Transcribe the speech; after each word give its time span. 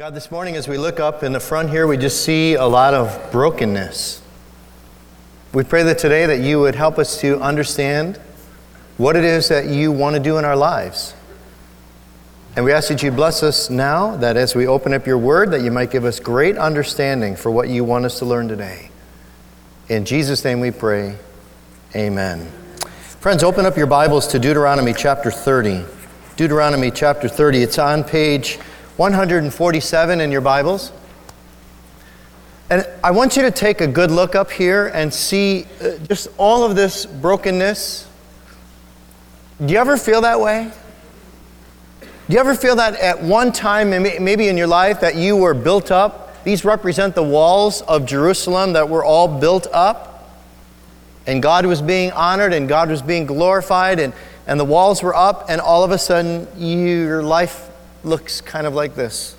God, 0.00 0.14
this 0.14 0.30
morning 0.30 0.56
as 0.56 0.66
we 0.66 0.78
look 0.78 0.98
up 0.98 1.22
in 1.22 1.32
the 1.32 1.40
front 1.40 1.68
here, 1.68 1.86
we 1.86 1.98
just 1.98 2.24
see 2.24 2.54
a 2.54 2.64
lot 2.64 2.94
of 2.94 3.30
brokenness. 3.30 4.22
We 5.52 5.62
pray 5.62 5.82
that 5.82 5.98
today 5.98 6.24
that 6.24 6.40
you 6.40 6.58
would 6.58 6.74
help 6.74 6.98
us 6.98 7.20
to 7.20 7.38
understand 7.38 8.16
what 8.96 9.14
it 9.14 9.24
is 9.24 9.48
that 9.48 9.66
you 9.66 9.92
want 9.92 10.16
to 10.16 10.22
do 10.22 10.38
in 10.38 10.46
our 10.46 10.56
lives. 10.56 11.14
And 12.56 12.64
we 12.64 12.72
ask 12.72 12.88
that 12.88 13.02
you 13.02 13.10
bless 13.10 13.42
us 13.42 13.68
now, 13.68 14.16
that 14.16 14.38
as 14.38 14.54
we 14.54 14.66
open 14.66 14.94
up 14.94 15.06
your 15.06 15.18
word, 15.18 15.50
that 15.50 15.60
you 15.60 15.70
might 15.70 15.90
give 15.90 16.06
us 16.06 16.18
great 16.18 16.56
understanding 16.56 17.36
for 17.36 17.50
what 17.50 17.68
you 17.68 17.84
want 17.84 18.06
us 18.06 18.20
to 18.20 18.24
learn 18.24 18.48
today. 18.48 18.88
In 19.90 20.06
Jesus' 20.06 20.42
name 20.42 20.60
we 20.60 20.70
pray. 20.70 21.14
Amen. 21.94 22.50
Friends, 23.20 23.44
open 23.44 23.66
up 23.66 23.76
your 23.76 23.86
Bibles 23.86 24.28
to 24.28 24.38
Deuteronomy 24.38 24.94
chapter 24.94 25.30
30. 25.30 25.84
Deuteronomy 26.36 26.90
chapter 26.90 27.28
30. 27.28 27.62
It's 27.62 27.78
on 27.78 28.02
page 28.02 28.58
147 29.00 30.20
in 30.20 30.30
your 30.30 30.42
Bibles. 30.42 30.92
And 32.68 32.86
I 33.02 33.12
want 33.12 33.34
you 33.34 33.40
to 33.44 33.50
take 33.50 33.80
a 33.80 33.86
good 33.86 34.10
look 34.10 34.34
up 34.34 34.50
here 34.50 34.88
and 34.88 35.12
see 35.12 35.64
uh, 35.80 35.96
just 36.06 36.28
all 36.36 36.64
of 36.64 36.76
this 36.76 37.06
brokenness. 37.06 38.06
Do 39.64 39.72
you 39.72 39.78
ever 39.78 39.96
feel 39.96 40.20
that 40.20 40.38
way? 40.38 40.70
Do 42.02 42.34
you 42.34 42.40
ever 42.40 42.54
feel 42.54 42.76
that 42.76 42.94
at 42.96 43.22
one 43.22 43.52
time, 43.52 43.88
maybe 43.88 44.48
in 44.48 44.58
your 44.58 44.66
life, 44.66 45.00
that 45.00 45.14
you 45.16 45.34
were 45.34 45.54
built 45.54 45.90
up? 45.90 46.44
These 46.44 46.66
represent 46.66 47.14
the 47.14 47.22
walls 47.22 47.80
of 47.80 48.04
Jerusalem 48.04 48.74
that 48.74 48.90
were 48.90 49.02
all 49.02 49.40
built 49.40 49.66
up. 49.72 50.28
And 51.26 51.42
God 51.42 51.64
was 51.64 51.80
being 51.80 52.12
honored 52.12 52.52
and 52.52 52.68
God 52.68 52.90
was 52.90 53.00
being 53.00 53.24
glorified, 53.24 53.98
and, 53.98 54.12
and 54.46 54.60
the 54.60 54.64
walls 54.66 55.02
were 55.02 55.14
up, 55.14 55.46
and 55.48 55.58
all 55.58 55.84
of 55.84 55.90
a 55.90 55.96
sudden, 55.96 56.46
your 56.58 57.22
life 57.22 57.69
looks 58.04 58.40
kind 58.40 58.66
of 58.66 58.74
like 58.74 58.94
this. 58.94 59.36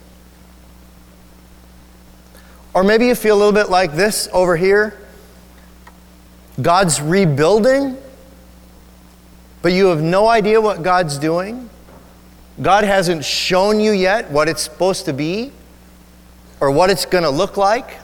Or 2.73 2.83
maybe 2.83 3.07
you 3.07 3.15
feel 3.15 3.35
a 3.35 3.39
little 3.39 3.53
bit 3.53 3.69
like 3.69 3.93
this 3.93 4.29
over 4.31 4.55
here. 4.55 4.97
God's 6.61 7.01
rebuilding, 7.01 7.97
but 9.61 9.73
you 9.73 9.87
have 9.87 10.01
no 10.01 10.27
idea 10.27 10.61
what 10.61 10.83
God's 10.83 11.17
doing. 11.17 11.69
God 12.61 12.83
hasn't 12.83 13.25
shown 13.25 13.79
you 13.79 13.91
yet 13.91 14.29
what 14.31 14.47
it's 14.47 14.61
supposed 14.61 15.05
to 15.05 15.13
be 15.13 15.51
or 16.59 16.69
what 16.71 16.89
it's 16.89 17.05
going 17.05 17.23
to 17.23 17.29
look 17.29 17.57
like. 17.57 17.97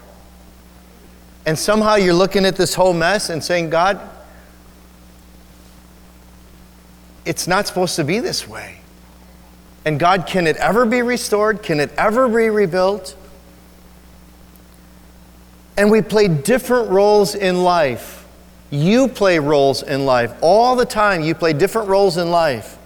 And 1.45 1.57
somehow 1.57 1.95
you're 1.95 2.13
looking 2.13 2.45
at 2.45 2.55
this 2.55 2.73
whole 2.73 2.93
mess 2.93 3.29
and 3.29 3.41
saying, 3.43 3.69
God, 3.69 4.01
it's 7.25 7.47
not 7.47 7.67
supposed 7.67 7.95
to 7.97 8.03
be 8.03 8.19
this 8.19 8.47
way. 8.47 8.79
And 9.87 9.97
God, 9.97 10.27
can 10.27 10.47
it 10.47 10.57
ever 10.57 10.85
be 10.85 11.01
restored? 11.01 11.63
Can 11.63 11.79
it 11.79 11.93
ever 11.97 12.27
be 12.27 12.49
rebuilt? 12.49 13.15
And 15.77 15.89
we 15.89 16.01
play 16.01 16.27
different 16.27 16.89
roles 16.89 17.35
in 17.35 17.63
life. 17.63 18.27
You 18.69 19.07
play 19.07 19.39
roles 19.39 19.83
in 19.83 20.05
life. 20.05 20.33
All 20.41 20.75
the 20.75 20.85
time, 20.85 21.21
you 21.21 21.33
play 21.33 21.53
different 21.53 21.87
roles 21.87 22.17
in 22.17 22.31
life. 22.31 22.77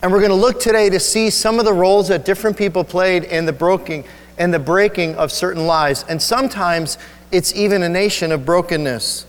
And 0.00 0.12
we're 0.12 0.20
going 0.20 0.30
to 0.30 0.36
look 0.36 0.60
today 0.60 0.88
to 0.88 1.00
see 1.00 1.30
some 1.30 1.58
of 1.58 1.64
the 1.64 1.72
roles 1.72 2.06
that 2.08 2.24
different 2.24 2.56
people 2.56 2.84
played 2.84 3.24
in 3.24 3.44
the 3.44 3.52
breaking 3.52 4.04
and 4.38 4.54
the 4.54 4.60
breaking 4.60 5.16
of 5.16 5.32
certain 5.32 5.66
lives. 5.66 6.04
And 6.08 6.22
sometimes 6.22 6.96
it's 7.32 7.56
even 7.56 7.82
a 7.82 7.88
nation 7.88 8.30
of 8.30 8.46
brokenness. 8.46 9.26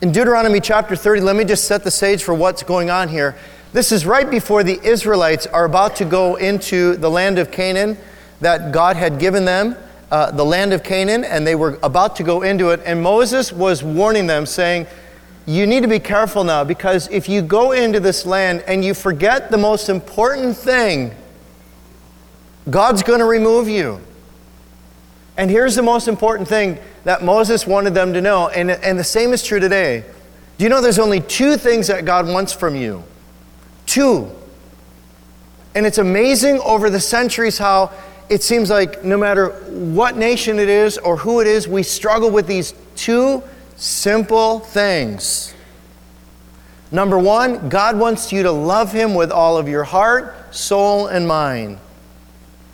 In 0.00 0.12
Deuteronomy 0.12 0.60
chapter 0.60 0.96
30, 0.96 1.20
let 1.20 1.36
me 1.36 1.44
just 1.44 1.66
set 1.66 1.84
the 1.84 1.90
stage 1.90 2.22
for 2.22 2.32
what's 2.32 2.62
going 2.62 2.88
on 2.88 3.10
here. 3.10 3.36
This 3.72 3.92
is 3.92 4.04
right 4.04 4.28
before 4.28 4.64
the 4.64 4.80
Israelites 4.82 5.46
are 5.46 5.64
about 5.64 5.94
to 5.96 6.04
go 6.04 6.34
into 6.34 6.96
the 6.96 7.08
land 7.08 7.38
of 7.38 7.52
Canaan 7.52 7.96
that 8.40 8.72
God 8.72 8.96
had 8.96 9.20
given 9.20 9.44
them, 9.44 9.76
uh, 10.10 10.32
the 10.32 10.44
land 10.44 10.72
of 10.72 10.82
Canaan, 10.82 11.22
and 11.22 11.46
they 11.46 11.54
were 11.54 11.78
about 11.84 12.16
to 12.16 12.24
go 12.24 12.42
into 12.42 12.70
it. 12.70 12.80
And 12.84 13.00
Moses 13.00 13.52
was 13.52 13.84
warning 13.84 14.26
them, 14.26 14.44
saying, 14.44 14.88
You 15.46 15.68
need 15.68 15.82
to 15.82 15.88
be 15.88 16.00
careful 16.00 16.42
now 16.42 16.64
because 16.64 17.06
if 17.08 17.28
you 17.28 17.42
go 17.42 17.70
into 17.70 18.00
this 18.00 18.26
land 18.26 18.64
and 18.66 18.84
you 18.84 18.92
forget 18.92 19.52
the 19.52 19.58
most 19.58 19.88
important 19.88 20.56
thing, 20.56 21.14
God's 22.68 23.04
going 23.04 23.20
to 23.20 23.24
remove 23.24 23.68
you. 23.68 24.00
And 25.36 25.48
here's 25.48 25.76
the 25.76 25.82
most 25.82 26.08
important 26.08 26.48
thing 26.48 26.78
that 27.04 27.22
Moses 27.22 27.68
wanted 27.68 27.94
them 27.94 28.14
to 28.14 28.20
know, 28.20 28.48
and, 28.48 28.68
and 28.72 28.98
the 28.98 29.04
same 29.04 29.32
is 29.32 29.44
true 29.44 29.60
today. 29.60 30.04
Do 30.58 30.64
you 30.64 30.70
know 30.70 30.82
there's 30.82 30.98
only 30.98 31.20
two 31.20 31.56
things 31.56 31.86
that 31.86 32.04
God 32.04 32.26
wants 32.26 32.52
from 32.52 32.74
you? 32.74 33.04
Two. 33.90 34.30
And 35.74 35.84
it's 35.84 35.98
amazing 35.98 36.60
over 36.60 36.90
the 36.90 37.00
centuries 37.00 37.58
how 37.58 37.90
it 38.28 38.40
seems 38.44 38.70
like 38.70 39.02
no 39.02 39.16
matter 39.16 39.48
what 39.48 40.16
nation 40.16 40.60
it 40.60 40.68
is 40.68 40.96
or 40.96 41.16
who 41.16 41.40
it 41.40 41.48
is, 41.48 41.66
we 41.66 41.82
struggle 41.82 42.30
with 42.30 42.46
these 42.46 42.72
two 42.94 43.42
simple 43.74 44.60
things. 44.60 45.52
Number 46.92 47.18
one, 47.18 47.68
God 47.68 47.98
wants 47.98 48.30
you 48.30 48.44
to 48.44 48.52
love 48.52 48.92
Him 48.92 49.16
with 49.16 49.32
all 49.32 49.58
of 49.58 49.68
your 49.68 49.82
heart, 49.82 50.54
soul, 50.54 51.08
and 51.08 51.26
mind. 51.26 51.80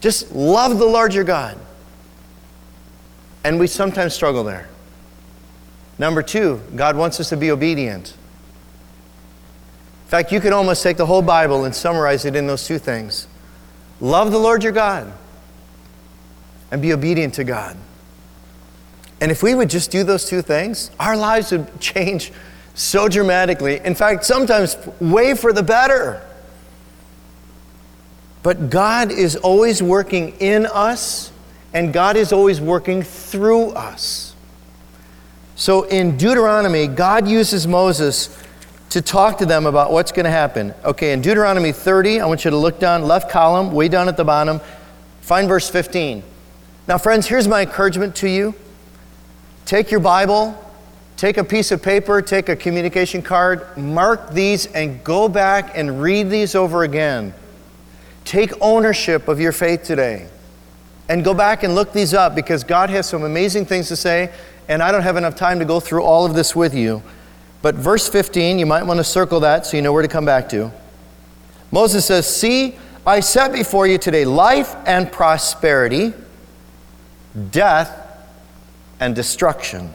Just 0.01 0.31
love 0.35 0.77
the 0.77 0.85
Lord 0.85 1.15
your 1.15 1.23
God. 1.23 1.57
And 3.43 3.59
we 3.59 3.65
sometimes 3.65 4.13
struggle 4.13 4.43
there. 4.43 4.69
Number 5.97 6.21
two, 6.21 6.61
God 6.75 6.95
wants 6.95 7.19
us 7.19 7.29
to 7.29 7.37
be 7.37 7.49
obedient. 7.49 8.13
In 10.07 10.11
fact, 10.11 10.31
you 10.31 10.39
could 10.39 10.53
almost 10.53 10.83
take 10.83 10.95
the 10.95 11.05
whole 11.05 11.21
Bible 11.21 11.65
and 11.65 11.75
summarize 11.75 12.23
it 12.23 12.33
in 12.33 12.47
those 12.47 12.65
two 12.65 12.79
things 12.79 13.27
love 13.99 14.31
the 14.31 14.37
Lord 14.37 14.63
your 14.63 14.71
God 14.71 15.11
and 16.71 16.81
be 16.81 16.93
obedient 16.93 17.33
to 17.33 17.43
God. 17.43 17.75
And 19.19 19.31
if 19.31 19.43
we 19.43 19.53
would 19.53 19.69
just 19.69 19.91
do 19.91 20.05
those 20.05 20.23
two 20.23 20.41
things, 20.41 20.91
our 20.97 21.17
lives 21.17 21.51
would 21.51 21.81
change 21.81 22.31
so 22.73 23.09
dramatically. 23.09 23.81
In 23.83 23.95
fact, 23.95 24.23
sometimes 24.23 24.77
way 25.01 25.33
for 25.33 25.51
the 25.51 25.63
better. 25.63 26.25
But 28.43 28.69
God 28.69 29.11
is 29.11 29.35
always 29.35 29.83
working 29.83 30.37
in 30.39 30.67
us, 30.67 31.33
and 31.73 31.91
God 31.91 32.15
is 32.15 32.31
always 32.31 32.61
working 32.61 33.01
through 33.01 33.71
us. 33.71 34.35
So 35.57 35.83
in 35.83 36.15
Deuteronomy, 36.15 36.87
God 36.87 37.27
uses 37.27 37.67
Moses 37.67 38.41
to 38.89 39.01
talk 39.01 39.37
to 39.39 39.45
them 39.45 39.65
about 39.65 39.91
what's 39.91 40.11
going 40.11 40.25
to 40.25 40.31
happen. 40.31 40.73
Okay, 40.85 41.11
in 41.11 41.21
Deuteronomy 41.21 41.71
30, 41.71 42.21
I 42.21 42.25
want 42.25 42.45
you 42.45 42.51
to 42.51 42.57
look 42.57 42.79
down, 42.79 43.03
left 43.03 43.29
column, 43.29 43.71
way 43.71 43.87
down 43.87 44.07
at 44.07 44.17
the 44.17 44.23
bottom, 44.23 44.61
find 45.21 45.47
verse 45.47 45.69
15. 45.69 46.23
Now, 46.87 46.97
friends, 46.97 47.27
here's 47.27 47.47
my 47.47 47.61
encouragement 47.61 48.15
to 48.17 48.29
you 48.29 48.55
take 49.65 49.91
your 49.91 49.99
Bible, 49.99 50.57
take 51.17 51.35
a 51.37 51.43
piece 51.43 51.71
of 51.71 51.83
paper, 51.83 52.21
take 52.21 52.47
a 52.47 52.55
communication 52.55 53.21
card, 53.21 53.77
mark 53.77 54.31
these, 54.31 54.67
and 54.67 55.03
go 55.03 55.27
back 55.27 55.77
and 55.77 56.01
read 56.01 56.29
these 56.29 56.55
over 56.55 56.83
again. 56.83 57.33
Take 58.23 58.53
ownership 58.61 59.27
of 59.27 59.41
your 59.41 59.51
faith 59.51 59.83
today. 59.83 60.29
And 61.09 61.23
go 61.23 61.33
back 61.33 61.63
and 61.63 61.75
look 61.75 61.93
these 61.93 62.13
up 62.13 62.35
because 62.35 62.63
God 62.63 62.89
has 62.89 63.07
some 63.07 63.23
amazing 63.23 63.65
things 63.65 63.87
to 63.89 63.95
say, 63.95 64.31
and 64.67 64.81
I 64.83 64.91
don't 64.91 65.03
have 65.03 65.17
enough 65.17 65.35
time 65.35 65.59
to 65.59 65.65
go 65.65 65.79
through 65.79 66.03
all 66.03 66.25
of 66.25 66.33
this 66.33 66.55
with 66.55 66.73
you. 66.73 67.01
But 67.61 67.75
verse 67.75 68.07
15, 68.07 68.59
you 68.59 68.65
might 68.65 68.83
want 68.83 68.99
to 68.99 69.03
circle 69.03 69.39
that 69.41 69.65
so 69.65 69.77
you 69.77 69.83
know 69.83 69.91
where 69.93 70.01
to 70.01 70.07
come 70.07 70.25
back 70.25 70.49
to. 70.49 70.71
Moses 71.71 72.05
says, 72.05 72.27
See, 72.33 72.77
I 73.05 73.19
set 73.19 73.51
before 73.51 73.87
you 73.87 73.97
today 73.97 74.25
life 74.25 74.75
and 74.85 75.11
prosperity, 75.11 76.13
death 77.51 78.07
and 78.99 79.15
destruction. 79.15 79.93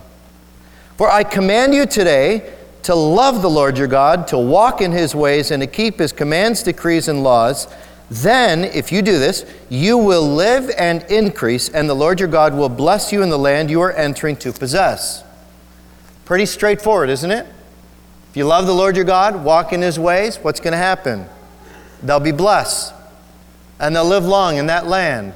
For 0.96 1.10
I 1.10 1.24
command 1.24 1.74
you 1.74 1.86
today 1.86 2.52
to 2.82 2.94
love 2.94 3.42
the 3.42 3.50
Lord 3.50 3.78
your 3.78 3.86
God, 3.86 4.26
to 4.28 4.38
walk 4.38 4.80
in 4.80 4.92
his 4.92 5.14
ways, 5.14 5.50
and 5.50 5.60
to 5.62 5.66
keep 5.66 5.98
his 5.98 6.12
commands, 6.12 6.62
decrees, 6.62 7.08
and 7.08 7.22
laws. 7.22 7.68
Then, 8.10 8.64
if 8.64 8.92
you 8.92 9.02
do 9.02 9.18
this, 9.18 9.46
you 9.68 9.96
will 9.96 10.26
live 10.26 10.70
and 10.76 11.02
increase, 11.04 11.68
and 11.68 11.88
the 11.88 11.94
Lord 11.94 12.18
your 12.18 12.28
God 12.28 12.54
will 12.54 12.68
bless 12.68 13.12
you 13.12 13.22
in 13.22 13.30
the 13.30 13.38
land 13.38 13.70
you 13.70 13.80
are 13.80 13.92
entering 13.92 14.36
to 14.36 14.52
possess. 14.52 15.24
Pretty 16.24 16.46
straightforward, 16.46 17.08
isn't 17.10 17.30
it? 17.30 17.46
If 18.32 18.38
you 18.38 18.46
love 18.46 18.64
the 18.64 18.72
Lord 18.72 18.96
your 18.96 19.04
God, 19.04 19.44
walk 19.44 19.74
in 19.74 19.82
his 19.82 19.98
ways, 19.98 20.38
what's 20.38 20.58
going 20.58 20.72
to 20.72 20.78
happen? 20.78 21.26
They'll 22.02 22.18
be 22.18 22.32
blessed. 22.32 22.94
And 23.78 23.94
they'll 23.94 24.06
live 24.06 24.24
long 24.24 24.56
in 24.56 24.68
that 24.68 24.86
land 24.86 25.34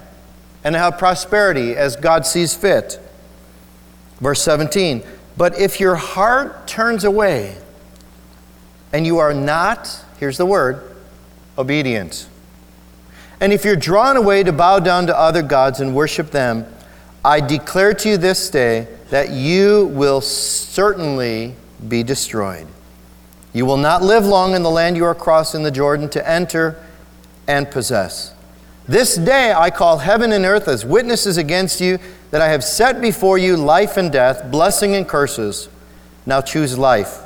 and 0.65 0.75
have 0.75 0.97
prosperity 0.97 1.77
as 1.77 1.95
God 1.95 2.25
sees 2.25 2.55
fit. 2.55 2.99
Verse 4.19 4.41
17 4.41 5.03
But 5.37 5.59
if 5.59 5.79
your 5.79 5.97
heart 5.97 6.67
turns 6.67 7.05
away 7.05 7.59
and 8.95 9.07
you 9.07 9.19
are 9.19 9.35
not, 9.35 10.03
here's 10.19 10.39
the 10.39 10.47
word, 10.47 10.97
obedient, 11.59 12.27
and 13.43 13.53
if 13.53 13.67
you're 13.67 13.77
drawn 13.77 14.17
away 14.17 14.43
to 14.43 14.55
bow 14.55 14.79
down 14.79 15.07
to 15.09 15.19
other 15.19 15.43
gods 15.43 15.81
and 15.81 15.95
worship 15.95 16.31
them, 16.31 16.65
I 17.23 17.41
declare 17.41 17.93
to 17.93 18.09
you 18.09 18.17
this 18.17 18.49
day 18.49 18.89
that 19.11 19.33
you 19.33 19.89
will 19.93 20.23
certainly 20.23 21.57
be 21.87 22.03
destroyed. 22.03 22.67
You 23.57 23.65
will 23.65 23.79
not 23.79 24.03
live 24.03 24.27
long 24.27 24.55
in 24.55 24.63
the 24.63 24.71
land 24.71 24.99
you 24.99 25.07
are 25.07 25.15
crossing 25.15 25.63
the 25.63 25.71
Jordan 25.71 26.11
to 26.11 26.29
enter 26.29 26.79
and 27.49 27.71
possess. 27.71 28.35
This 28.87 29.17
day 29.17 29.51
I 29.51 29.71
call 29.71 29.97
heaven 29.97 30.31
and 30.33 30.45
earth 30.45 30.69
as 30.69 30.85
witnesses 30.85 31.39
against 31.39 31.81
you 31.81 31.99
that 32.33 32.43
I 32.43 32.49
have 32.49 32.63
set 32.63 33.01
before 33.01 33.39
you 33.39 33.57
life 33.57 33.97
and 33.97 34.13
death, 34.13 34.51
blessing 34.51 34.95
and 34.95 35.09
curses. 35.09 35.71
Now 36.27 36.43
choose 36.43 36.77
life, 36.77 37.23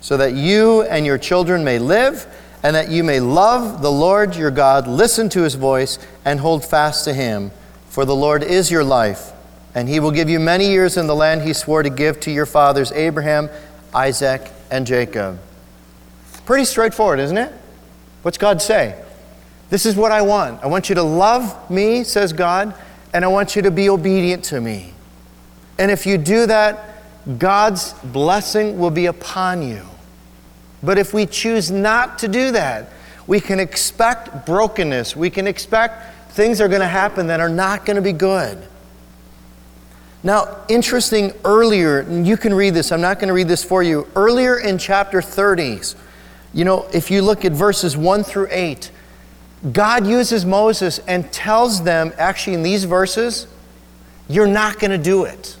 so 0.00 0.16
that 0.16 0.32
you 0.32 0.80
and 0.84 1.04
your 1.04 1.18
children 1.18 1.62
may 1.62 1.78
live, 1.78 2.26
and 2.62 2.74
that 2.74 2.88
you 2.88 3.04
may 3.04 3.20
love 3.20 3.82
the 3.82 3.92
Lord 3.92 4.34
your 4.34 4.50
God, 4.50 4.88
listen 4.88 5.28
to 5.28 5.42
his 5.42 5.56
voice, 5.56 5.98
and 6.24 6.40
hold 6.40 6.64
fast 6.64 7.04
to 7.04 7.12
him. 7.12 7.50
For 7.90 8.06
the 8.06 8.16
Lord 8.16 8.42
is 8.42 8.70
your 8.70 8.82
life, 8.82 9.30
and 9.74 9.90
he 9.90 10.00
will 10.00 10.10
give 10.10 10.30
you 10.30 10.40
many 10.40 10.70
years 10.70 10.96
in 10.96 11.06
the 11.06 11.14
land 11.14 11.42
he 11.42 11.52
swore 11.52 11.82
to 11.82 11.90
give 11.90 12.18
to 12.20 12.30
your 12.30 12.46
fathers, 12.46 12.92
Abraham, 12.92 13.50
Isaac, 13.94 14.50
and 14.70 14.86
Jacob. 14.86 15.38
Pretty 16.46 16.64
straightforward, 16.64 17.20
isn't 17.20 17.36
it? 17.36 17.52
What's 18.22 18.38
God 18.38 18.62
say? 18.62 18.98
This 19.68 19.84
is 19.84 19.96
what 19.96 20.12
I 20.12 20.22
want. 20.22 20.62
I 20.62 20.68
want 20.68 20.88
you 20.88 20.94
to 20.94 21.02
love 21.02 21.70
me, 21.70 22.04
says 22.04 22.32
God, 22.32 22.74
and 23.12 23.24
I 23.24 23.28
want 23.28 23.56
you 23.56 23.62
to 23.62 23.70
be 23.70 23.90
obedient 23.90 24.44
to 24.44 24.60
me. 24.60 24.94
And 25.78 25.90
if 25.90 26.06
you 26.06 26.16
do 26.16 26.46
that, 26.46 27.02
God's 27.38 27.92
blessing 28.04 28.78
will 28.78 28.90
be 28.90 29.06
upon 29.06 29.62
you. 29.62 29.82
But 30.82 30.98
if 30.98 31.12
we 31.12 31.26
choose 31.26 31.70
not 31.70 32.18
to 32.20 32.28
do 32.28 32.52
that, 32.52 32.90
we 33.26 33.40
can 33.40 33.58
expect 33.58 34.46
brokenness. 34.46 35.16
We 35.16 35.30
can 35.30 35.48
expect 35.48 36.30
things 36.32 36.60
are 36.60 36.68
going 36.68 36.80
to 36.80 36.86
happen 36.86 37.26
that 37.26 37.40
are 37.40 37.48
not 37.48 37.84
going 37.84 37.96
to 37.96 38.02
be 38.02 38.12
good. 38.12 38.62
Now, 40.22 40.64
interesting, 40.68 41.32
earlier, 41.44 42.02
you 42.02 42.36
can 42.36 42.54
read 42.54 42.74
this, 42.74 42.92
I'm 42.92 43.00
not 43.00 43.18
going 43.18 43.28
to 43.28 43.34
read 43.34 43.48
this 43.48 43.64
for 43.64 43.82
you. 43.82 44.08
Earlier 44.14 44.58
in 44.58 44.78
chapter 44.78 45.20
30, 45.20 45.80
you 46.56 46.64
know, 46.64 46.88
if 46.94 47.10
you 47.10 47.20
look 47.20 47.44
at 47.44 47.52
verses 47.52 47.98
1 47.98 48.24
through 48.24 48.48
8, 48.50 48.90
God 49.72 50.06
uses 50.06 50.46
Moses 50.46 51.00
and 51.00 51.30
tells 51.30 51.82
them, 51.82 52.14
actually, 52.16 52.54
in 52.54 52.62
these 52.62 52.84
verses, 52.84 53.46
you're 54.26 54.46
not 54.46 54.78
going 54.78 54.90
to 54.90 54.98
do 54.98 55.24
it. 55.24 55.54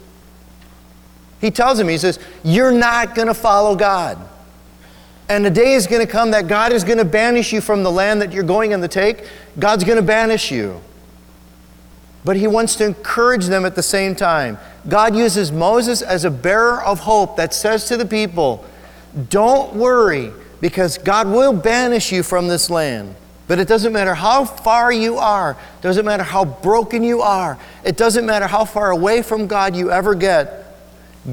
He 1.38 1.50
tells 1.50 1.78
him, 1.78 1.88
He 1.88 1.98
says, 1.98 2.18
You're 2.42 2.72
not 2.72 3.14
going 3.14 3.28
to 3.28 3.34
follow 3.34 3.76
God. 3.76 4.16
And 5.28 5.44
the 5.44 5.50
day 5.50 5.74
is 5.74 5.86
going 5.86 6.04
to 6.04 6.10
come 6.10 6.30
that 6.30 6.48
God 6.48 6.72
is 6.72 6.82
going 6.82 6.96
to 6.96 7.04
banish 7.04 7.52
you 7.52 7.60
from 7.60 7.82
the 7.82 7.92
land 7.92 8.22
that 8.22 8.32
you're 8.32 8.42
going 8.42 8.72
in 8.72 8.80
to 8.80 8.88
take. 8.88 9.28
God's 9.58 9.84
going 9.84 9.96
to 9.96 10.02
banish 10.02 10.50
you. 10.50 10.80
But 12.24 12.36
He 12.36 12.46
wants 12.46 12.74
to 12.76 12.86
encourage 12.86 13.46
them 13.46 13.66
at 13.66 13.74
the 13.74 13.82
same 13.82 14.14
time. 14.14 14.56
God 14.88 15.14
uses 15.14 15.52
Moses 15.52 16.00
as 16.00 16.24
a 16.24 16.30
bearer 16.30 16.82
of 16.82 17.00
hope 17.00 17.36
that 17.36 17.52
says 17.52 17.84
to 17.88 17.98
the 17.98 18.06
people, 18.06 18.64
Don't 19.28 19.74
worry, 19.74 20.32
because 20.60 20.98
God 20.98 21.28
will 21.28 21.52
banish 21.52 22.12
you 22.12 22.22
from 22.22 22.48
this 22.48 22.70
land. 22.70 23.14
But 23.48 23.58
it 23.58 23.68
doesn't 23.68 23.92
matter 23.92 24.14
how 24.14 24.44
far 24.44 24.92
you 24.92 25.18
are, 25.18 25.56
doesn't 25.80 26.04
matter 26.04 26.24
how 26.24 26.44
broken 26.44 27.02
you 27.02 27.22
are, 27.22 27.58
it 27.84 27.96
doesn't 27.96 28.26
matter 28.26 28.46
how 28.46 28.64
far 28.64 28.90
away 28.90 29.22
from 29.22 29.46
God 29.46 29.76
you 29.76 29.90
ever 29.90 30.14
get. 30.14 30.64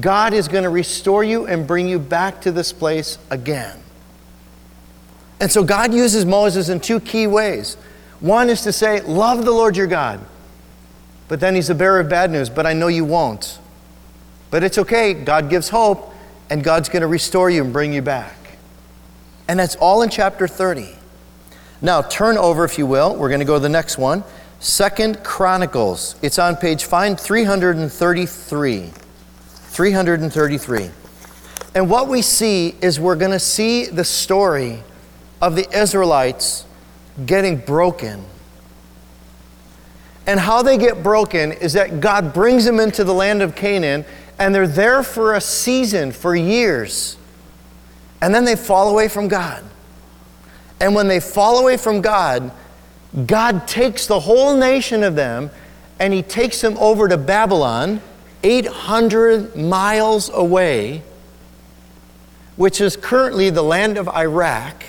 God 0.00 0.32
is 0.32 0.48
going 0.48 0.64
to 0.64 0.70
restore 0.70 1.24
you 1.24 1.46
and 1.46 1.66
bring 1.66 1.88
you 1.88 1.98
back 1.98 2.40
to 2.42 2.52
this 2.52 2.72
place 2.72 3.18
again. 3.30 3.78
And 5.40 5.50
so 5.50 5.64
God 5.64 5.92
uses 5.92 6.24
Moses 6.24 6.68
in 6.68 6.80
two 6.80 7.00
key 7.00 7.26
ways. 7.26 7.76
One 8.20 8.48
is 8.48 8.62
to 8.62 8.72
say, 8.72 9.00
Love 9.00 9.44
the 9.44 9.50
Lord 9.50 9.76
your 9.76 9.86
God. 9.86 10.20
But 11.28 11.40
then 11.40 11.54
he's 11.54 11.70
a 11.70 11.74
bearer 11.74 12.00
of 12.00 12.08
bad 12.08 12.30
news, 12.30 12.48
but 12.48 12.66
I 12.66 12.74
know 12.74 12.88
you 12.88 13.04
won't. 13.04 13.58
But 14.50 14.62
it's 14.62 14.78
okay. 14.78 15.14
God 15.14 15.50
gives 15.50 15.68
hope, 15.68 16.12
and 16.50 16.62
God's 16.62 16.88
going 16.88 17.02
to 17.02 17.08
restore 17.08 17.50
you 17.50 17.64
and 17.64 17.72
bring 17.72 17.92
you 17.92 18.02
back. 18.02 18.43
And 19.48 19.58
that's 19.58 19.76
all 19.76 20.02
in 20.02 20.10
chapter 20.10 20.48
30. 20.48 20.96
Now, 21.82 22.02
turn 22.02 22.38
over, 22.38 22.64
if 22.64 22.78
you 22.78 22.86
will. 22.86 23.14
We're 23.16 23.28
going 23.28 23.40
to 23.40 23.44
go 23.44 23.54
to 23.54 23.60
the 23.60 23.68
next 23.68 23.98
one. 23.98 24.24
Second 24.58 25.22
Chronicles. 25.22 26.16
It's 26.22 26.38
on 26.38 26.56
page 26.56 26.84
find 26.84 27.20
333. 27.20 28.90
333. 29.74 30.90
And 31.74 31.90
what 31.90 32.08
we 32.08 32.22
see 32.22 32.74
is 32.80 32.98
we're 32.98 33.16
going 33.16 33.32
to 33.32 33.40
see 33.40 33.86
the 33.86 34.04
story 34.04 34.82
of 35.42 35.56
the 35.56 35.68
Israelites 35.78 36.64
getting 37.26 37.58
broken. 37.58 38.24
And 40.26 40.40
how 40.40 40.62
they 40.62 40.78
get 40.78 41.02
broken 41.02 41.52
is 41.52 41.74
that 41.74 42.00
God 42.00 42.32
brings 42.32 42.64
them 42.64 42.80
into 42.80 43.04
the 43.04 43.12
land 43.12 43.42
of 43.42 43.54
Canaan, 43.54 44.06
and 44.38 44.54
they're 44.54 44.66
there 44.66 45.02
for 45.02 45.34
a 45.34 45.40
season, 45.40 46.12
for 46.12 46.34
years. 46.34 47.18
And 48.24 48.34
then 48.34 48.46
they 48.46 48.56
fall 48.56 48.88
away 48.88 49.08
from 49.08 49.28
God. 49.28 49.62
And 50.80 50.94
when 50.94 51.08
they 51.08 51.20
fall 51.20 51.58
away 51.58 51.76
from 51.76 52.00
God, 52.00 52.52
God 53.26 53.68
takes 53.68 54.06
the 54.06 54.18
whole 54.18 54.56
nation 54.56 55.02
of 55.02 55.14
them 55.14 55.50
and 56.00 56.10
he 56.14 56.22
takes 56.22 56.62
them 56.62 56.78
over 56.78 57.06
to 57.06 57.18
Babylon, 57.18 58.00
800 58.42 59.54
miles 59.54 60.30
away, 60.32 61.02
which 62.56 62.80
is 62.80 62.96
currently 62.96 63.50
the 63.50 63.62
land 63.62 63.98
of 63.98 64.08
Iraq. 64.08 64.84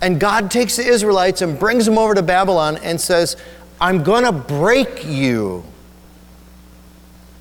And 0.00 0.18
God 0.18 0.50
takes 0.50 0.76
the 0.76 0.86
Israelites 0.86 1.42
and 1.42 1.58
brings 1.58 1.84
them 1.84 1.98
over 1.98 2.14
to 2.14 2.22
Babylon 2.22 2.78
and 2.78 2.98
says, 2.98 3.36
I'm 3.82 4.02
going 4.02 4.24
to 4.24 4.32
break 4.32 5.04
you. 5.04 5.62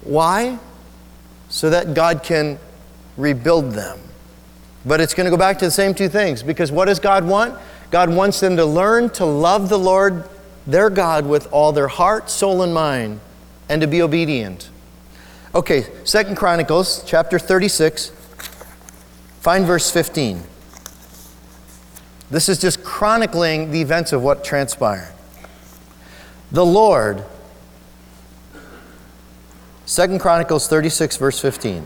Why? 0.02 0.60
So 1.48 1.70
that 1.70 1.94
God 1.94 2.22
can 2.22 2.60
rebuild 3.16 3.72
them. 3.72 4.02
But 4.86 5.02
it's 5.02 5.14
going 5.14 5.26
to 5.26 5.32
go 5.32 5.38
back 5.38 5.58
to 5.60 5.66
the 5.66 5.72
same 5.72 5.94
two 5.94 6.10
things 6.10 6.44
because 6.44 6.72
what 6.72 6.86
does 6.86 7.00
God 7.00 7.26
want? 7.26 7.60
God 7.92 8.10
wants 8.14 8.40
them 8.40 8.56
to 8.58 8.66
learn 8.66 9.10
to 9.12 9.26
love 9.26 9.70
the 9.70 9.80
Lord, 9.80 10.28
their 10.68 10.90
God, 10.90 11.26
with 11.26 11.48
all 11.52 11.72
their 11.72 11.88
heart, 11.88 12.30
soul, 12.30 12.62
and 12.62 12.74
mind, 12.74 13.20
and 13.68 13.82
to 13.82 13.88
be 13.88 14.02
obedient. 14.02 14.70
Okay, 15.56 15.86
Second 16.04 16.36
Chronicles 16.36 17.04
chapter 17.06 17.40
36. 17.40 18.10
Find 19.40 19.66
verse 19.66 19.90
15. 19.92 20.44
This 22.30 22.50
is 22.50 22.60
just 22.60 22.84
chronicling 22.84 23.72
the 23.72 23.82
events 23.82 24.12
of 24.12 24.22
what 24.24 24.44
transpired. 24.44 25.14
The 26.52 26.66
Lord, 26.66 27.24
Second 29.86 30.20
Chronicles 30.20 30.68
36, 30.68 31.18
verse 31.18 31.40
15. 31.40 31.86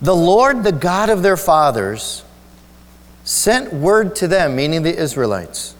The 0.00 0.14
Lord, 0.14 0.62
the 0.62 0.72
God 0.72 1.08
of 1.08 1.22
their 1.22 1.36
fathers, 1.36 2.24
sent 3.24 3.72
word 3.72 4.14
to 4.16 4.28
them, 4.28 4.56
meaning 4.56 4.82
the 4.82 4.96
Israelites, 4.96 5.74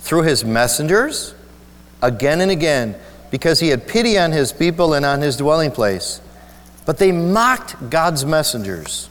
through 0.00 0.22
his 0.22 0.44
messengers 0.44 1.34
again 2.02 2.40
and 2.40 2.50
again, 2.50 2.96
because 3.30 3.60
he 3.60 3.68
had 3.68 3.86
pity 3.86 4.18
on 4.18 4.32
his 4.32 4.52
people 4.52 4.94
and 4.94 5.04
on 5.04 5.20
his 5.20 5.36
dwelling 5.36 5.70
place. 5.70 6.20
But 6.86 6.98
they 6.98 7.12
mocked 7.12 7.90
God's 7.90 8.24
messengers, 8.24 9.10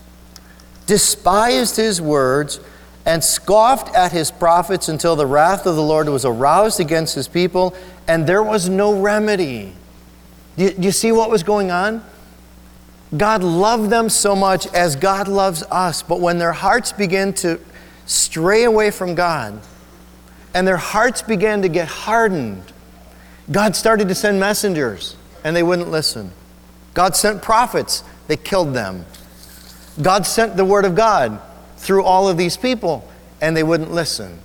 despised 0.87 1.75
his 1.75 2.01
words, 2.01 2.59
and 3.05 3.23
scoffed 3.23 3.95
at 3.95 4.11
his 4.11 4.31
prophets 4.31 4.89
until 4.89 5.15
the 5.15 5.25
wrath 5.25 5.65
of 5.65 5.75
the 5.75 5.83
Lord 5.83 6.09
was 6.09 6.25
aroused 6.25 6.79
against 6.79 7.15
his 7.15 7.27
people, 7.27 7.75
and 8.07 8.27
there 8.27 8.43
was 8.43 8.67
no 8.67 8.99
remedy. 8.99 9.73
Do 10.57 10.65
you, 10.65 10.75
you 10.77 10.91
see 10.91 11.11
what 11.11 11.29
was 11.29 11.43
going 11.43 11.71
on? 11.71 12.03
God 13.15 13.43
loved 13.43 13.89
them 13.89 14.09
so 14.09 14.35
much 14.35 14.67
as 14.73 14.95
God 14.95 15.27
loves 15.27 15.63
us, 15.71 16.03
but 16.03 16.19
when 16.19 16.39
their 16.39 16.51
hearts 16.51 16.91
began 16.91 17.31
to 17.35 17.59
stray 18.05 18.63
away 18.63 18.91
from 18.91 19.15
God 19.15 19.61
and 20.53 20.67
their 20.67 20.77
hearts 20.77 21.21
began 21.21 21.61
to 21.61 21.69
get 21.69 21.87
hardened, 21.87 22.63
God 23.49 23.75
started 23.75 24.09
to 24.09 24.15
send 24.15 24.39
messengers 24.39 25.15
and 25.43 25.55
they 25.55 25.63
wouldn't 25.63 25.89
listen. 25.89 26.31
God 26.93 27.15
sent 27.15 27.41
prophets, 27.41 28.03
they 28.27 28.35
killed 28.35 28.73
them. 28.73 29.05
God 30.01 30.25
sent 30.25 30.57
the 30.57 30.65
Word 30.65 30.83
of 30.83 30.95
God 30.95 31.39
through 31.77 32.03
all 32.03 32.27
of 32.27 32.37
these 32.37 32.57
people 32.57 33.07
and 33.39 33.55
they 33.55 33.63
wouldn't 33.63 33.91
listen. 33.91 34.39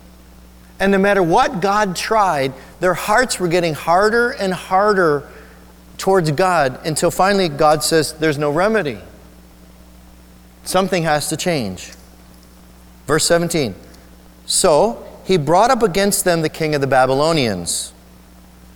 And 0.79 0.91
no 0.91 0.97
matter 0.97 1.21
what 1.21 1.61
God 1.61 1.95
tried, 1.95 2.53
their 2.79 2.93
hearts 2.93 3.39
were 3.39 3.47
getting 3.47 3.73
harder 3.73 4.31
and 4.31 4.53
harder 4.53 5.29
towards 5.97 6.31
God 6.31 6.79
until 6.85 7.11
finally 7.11 7.49
God 7.49 7.83
says 7.83 8.13
there's 8.13 8.37
no 8.37 8.51
remedy. 8.51 8.99
Something 10.63 11.03
has 11.03 11.29
to 11.29 11.37
change. 11.37 11.91
Verse 13.05 13.25
17 13.25 13.75
So 14.45 15.05
he 15.25 15.37
brought 15.37 15.71
up 15.71 15.83
against 15.83 16.25
them 16.25 16.41
the 16.41 16.49
king 16.49 16.75
of 16.75 16.81
the 16.81 16.87
Babylonians, 16.87 17.93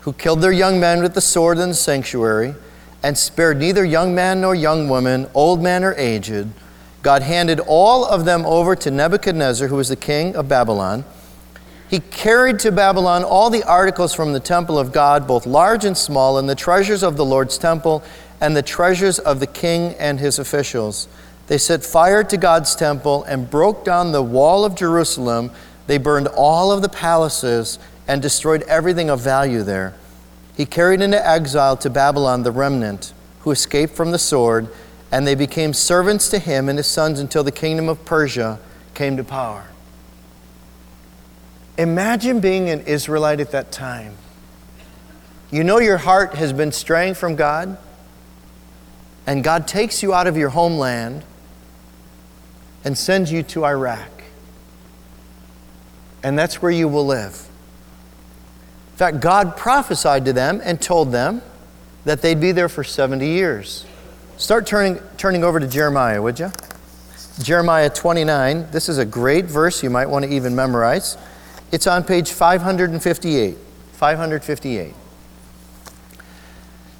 who 0.01 0.13
killed 0.13 0.41
their 0.41 0.51
young 0.51 0.79
men 0.79 1.01
with 1.01 1.13
the 1.13 1.21
sword 1.21 1.57
in 1.57 1.69
the 1.69 1.75
sanctuary, 1.75 2.55
and 3.03 3.17
spared 3.17 3.57
neither 3.57 3.85
young 3.85 4.15
man 4.15 4.41
nor 4.41 4.55
young 4.55 4.89
woman, 4.89 5.29
old 5.33 5.61
man 5.61 5.83
or 5.83 5.93
aged. 5.95 6.47
God 7.03 7.21
handed 7.21 7.59
all 7.59 8.05
of 8.05 8.25
them 8.25 8.45
over 8.45 8.75
to 8.75 8.91
Nebuchadnezzar, 8.91 9.67
who 9.67 9.75
was 9.75 9.89
the 9.89 9.95
king 9.95 10.35
of 10.35 10.49
Babylon 10.49 11.05
he 11.89 11.99
carried 11.99 12.59
to 12.59 12.71
Babylon 12.71 13.23
all 13.23 13.49
the 13.49 13.63
articles 13.63 14.13
from 14.13 14.33
the 14.33 14.39
temple 14.39 14.77
of 14.77 14.91
God, 14.91 15.25
both 15.25 15.45
large 15.45 15.85
and 15.85 15.97
small, 15.97 16.37
and 16.37 16.49
the 16.49 16.55
treasures 16.55 17.01
of 17.01 17.15
the 17.15 17.25
Lord's 17.25 17.57
temple, 17.57 18.03
and 18.41 18.55
the 18.55 18.61
treasures 18.61 19.19
of 19.19 19.39
the 19.39 19.47
king 19.47 19.95
and 19.95 20.19
his 20.19 20.37
officials. 20.37 21.07
They 21.47 21.57
set 21.57 21.83
fire 21.83 22.23
to 22.25 22.37
God's 22.37 22.75
temple 22.75 23.23
and 23.23 23.49
broke 23.49 23.85
down 23.85 24.11
the 24.11 24.21
wall 24.21 24.65
of 24.65 24.75
Jerusalem. 24.75 25.51
They 25.87 25.97
burned 25.97 26.27
all 26.27 26.71
of 26.73 26.81
the 26.81 26.89
palaces 26.89 27.79
and 28.05 28.21
destroyed 28.21 28.63
everything 28.63 29.09
of 29.09 29.21
value 29.21 29.63
there. 29.63 29.93
He 30.57 30.65
carried 30.65 31.01
into 31.01 31.25
exile 31.25 31.77
to 31.77 31.89
Babylon 31.89 32.43
the 32.43 32.51
remnant 32.51 33.13
who 33.41 33.51
escaped 33.51 33.95
from 33.95 34.11
the 34.11 34.19
sword, 34.19 34.67
and 35.09 35.25
they 35.25 35.35
became 35.35 35.71
servants 35.71 36.27
to 36.29 36.39
him 36.39 36.67
and 36.67 36.77
his 36.77 36.87
sons 36.87 37.19
until 37.19 37.45
the 37.45 37.51
kingdom 37.51 37.87
of 37.87 38.03
Persia 38.03 38.59
came 38.93 39.15
to 39.15 39.23
power. 39.23 39.67
Imagine 41.77 42.39
being 42.39 42.69
an 42.69 42.81
Israelite 42.81 43.39
at 43.39 43.51
that 43.51 43.71
time. 43.71 44.15
You 45.51 45.63
know 45.63 45.79
your 45.79 45.97
heart 45.97 46.35
has 46.35 46.51
been 46.51 46.71
straying 46.71 47.13
from 47.13 47.35
God, 47.35 47.77
and 49.25 49.43
God 49.43 49.67
takes 49.67 50.01
you 50.01 50.13
out 50.13 50.27
of 50.27 50.35
your 50.35 50.49
homeland 50.49 51.23
and 52.83 52.97
sends 52.97 53.31
you 53.31 53.43
to 53.43 53.65
Iraq. 53.65 54.09
And 56.23 56.37
that's 56.37 56.61
where 56.61 56.71
you 56.71 56.87
will 56.87 57.05
live. 57.05 57.47
In 58.91 58.97
fact, 58.97 59.19
God 59.19 59.55
prophesied 59.55 60.25
to 60.25 60.33
them 60.33 60.61
and 60.63 60.81
told 60.81 61.11
them 61.11 61.41
that 62.05 62.21
they'd 62.21 62.39
be 62.39 62.51
there 62.51 62.69
for 62.69 62.83
70 62.83 63.27
years. 63.27 63.85
Start 64.37 64.65
turning, 64.65 64.99
turning 65.17 65.43
over 65.43 65.59
to 65.59 65.67
Jeremiah, 65.67 66.21
would 66.21 66.39
you? 66.39 66.51
Jeremiah 67.41 67.89
29. 67.89 68.71
This 68.71 68.89
is 68.89 68.97
a 68.97 69.05
great 69.05 69.45
verse 69.45 69.83
you 69.83 69.89
might 69.89 70.07
want 70.07 70.25
to 70.25 70.31
even 70.31 70.55
memorize. 70.55 71.17
It's 71.71 71.87
on 71.87 72.03
page 72.03 72.31
558. 72.31 73.57
558. 73.93 74.93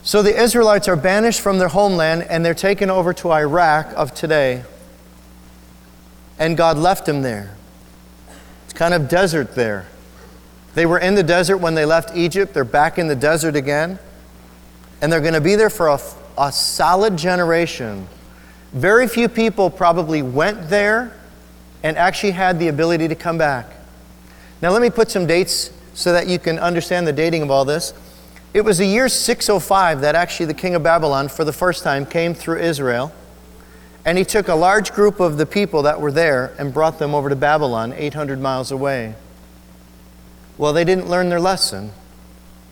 So 0.04 0.24
the 0.24 0.42
Israelites 0.42 0.88
are 0.88 0.96
banished 0.96 1.42
from 1.42 1.60
their 1.60 1.68
homeland 1.68 2.24
and 2.24 2.46
they're 2.46 2.54
taken 2.54 2.90
over 2.90 3.14
to 3.14 3.32
Iraq 3.32 3.92
of 3.96 4.14
today. 4.14 4.64
And 6.40 6.56
God 6.56 6.78
left 6.78 7.06
them 7.06 7.22
there. 7.22 7.56
It's 8.66 8.74
kind 8.74 8.94
of 8.94 9.10
desert 9.10 9.54
there. 9.54 9.88
They 10.76 10.86
were 10.86 11.00
in 11.00 11.16
the 11.16 11.24
desert 11.24 11.58
when 11.58 11.76
they 11.76 11.86
left 11.86 12.16
Egypt. 12.16 12.54
They're 12.54 12.64
back 12.64 12.98
in 12.98 13.08
the 13.08 13.16
desert 13.16 13.56
again. 13.56 14.00
And 15.02 15.12
they're 15.12 15.22
going 15.22 15.34
to 15.34 15.42
be 15.42 15.56
there 15.56 15.70
for 15.70 15.88
a, 15.90 16.00
a 16.38 16.52
solid 16.52 17.18
generation. 17.18 18.08
Very 18.74 19.08
few 19.08 19.28
people 19.30 19.70
probably 19.70 20.22
went 20.22 20.70
there 20.70 21.14
and 21.84 21.98
actually 21.98 22.32
had 22.32 22.60
the 22.60 22.68
ability 22.68 23.08
to 23.08 23.16
come 23.16 23.38
back. 23.38 23.77
Now, 24.62 24.72
let 24.72 24.82
me 24.82 24.90
put 24.90 25.12
some 25.12 25.28
dates 25.28 25.72
so 25.94 26.14
that 26.14 26.28
you 26.28 26.40
can 26.40 26.58
understand 26.60 27.08
the 27.08 27.14
dating 27.14 27.44
of 27.44 27.52
all 27.52 27.66
this. 27.66 27.94
It 28.54 28.62
was 28.62 28.80
the 28.80 28.86
year 28.86 29.10
605 29.10 30.02
that 30.02 30.16
actually 30.16 30.48
the 30.48 30.54
king 30.54 30.74
of 30.74 30.82
Babylon, 30.82 31.28
for 31.28 31.44
the 31.44 31.54
first 31.54 31.84
time, 31.84 32.06
came 32.06 32.34
through 32.34 32.60
Israel. 32.60 33.14
And 34.06 34.18
he 34.18 34.24
took 34.24 34.48
a 34.48 34.56
large 34.56 34.94
group 34.94 35.20
of 35.20 35.38
the 35.38 35.46
people 35.46 35.84
that 35.84 36.00
were 36.00 36.12
there 36.12 36.56
and 36.58 36.74
brought 36.74 36.98
them 36.98 37.14
over 37.14 37.30
to 37.30 37.36
Babylon, 37.36 37.94
800 37.94 38.40
miles 38.40 38.72
away. 38.72 39.16
Well, 40.58 40.74
they 40.74 40.86
didn't 40.86 41.10
learn 41.10 41.30
their 41.30 41.40
lesson. 41.40 41.92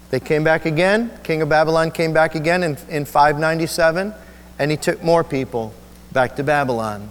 They 0.09 0.19
came 0.19 0.43
back 0.43 0.65
again. 0.65 1.11
King 1.23 1.41
of 1.41 1.49
Babylon 1.49 1.91
came 1.91 2.13
back 2.13 2.35
again 2.35 2.63
in, 2.63 2.77
in 2.89 3.05
597, 3.05 4.13
and 4.57 4.71
he 4.71 4.77
took 4.77 5.03
more 5.03 5.23
people 5.23 5.73
back 6.11 6.35
to 6.37 6.43
Babylon. 6.43 7.09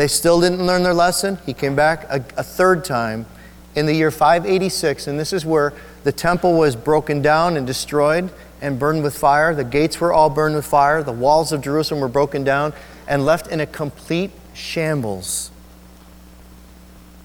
They 0.00 0.08
still 0.08 0.40
didn't 0.40 0.66
learn 0.66 0.82
their 0.82 0.94
lesson. 0.94 1.36
He 1.44 1.52
came 1.52 1.76
back 1.76 2.04
a, 2.04 2.24
a 2.38 2.42
third 2.42 2.86
time 2.86 3.26
in 3.74 3.84
the 3.84 3.92
year 3.92 4.10
586, 4.10 5.06
and 5.06 5.20
this 5.20 5.30
is 5.30 5.44
where 5.44 5.74
the 6.04 6.10
temple 6.10 6.54
was 6.54 6.74
broken 6.74 7.20
down 7.20 7.54
and 7.58 7.66
destroyed 7.66 8.32
and 8.62 8.78
burned 8.78 9.02
with 9.02 9.14
fire. 9.14 9.54
The 9.54 9.62
gates 9.62 10.00
were 10.00 10.10
all 10.10 10.30
burned 10.30 10.54
with 10.54 10.64
fire. 10.64 11.02
The 11.02 11.12
walls 11.12 11.52
of 11.52 11.60
Jerusalem 11.60 12.00
were 12.00 12.08
broken 12.08 12.44
down 12.44 12.72
and 13.06 13.26
left 13.26 13.48
in 13.48 13.60
a 13.60 13.66
complete 13.66 14.30
shambles. 14.54 15.50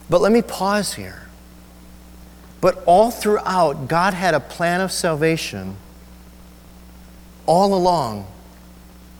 But 0.09 0.19
let 0.19 0.33
me 0.33 0.41
pause 0.41 0.95
here. 0.95 1.29
But 2.59 2.83
all 2.85 3.09
throughout, 3.09 3.87
God 3.87 4.13
had 4.13 4.33
a 4.33 4.41
plan 4.41 4.81
of 4.81 4.91
salvation 4.91 5.77
all 7.45 7.73
along. 7.73 8.27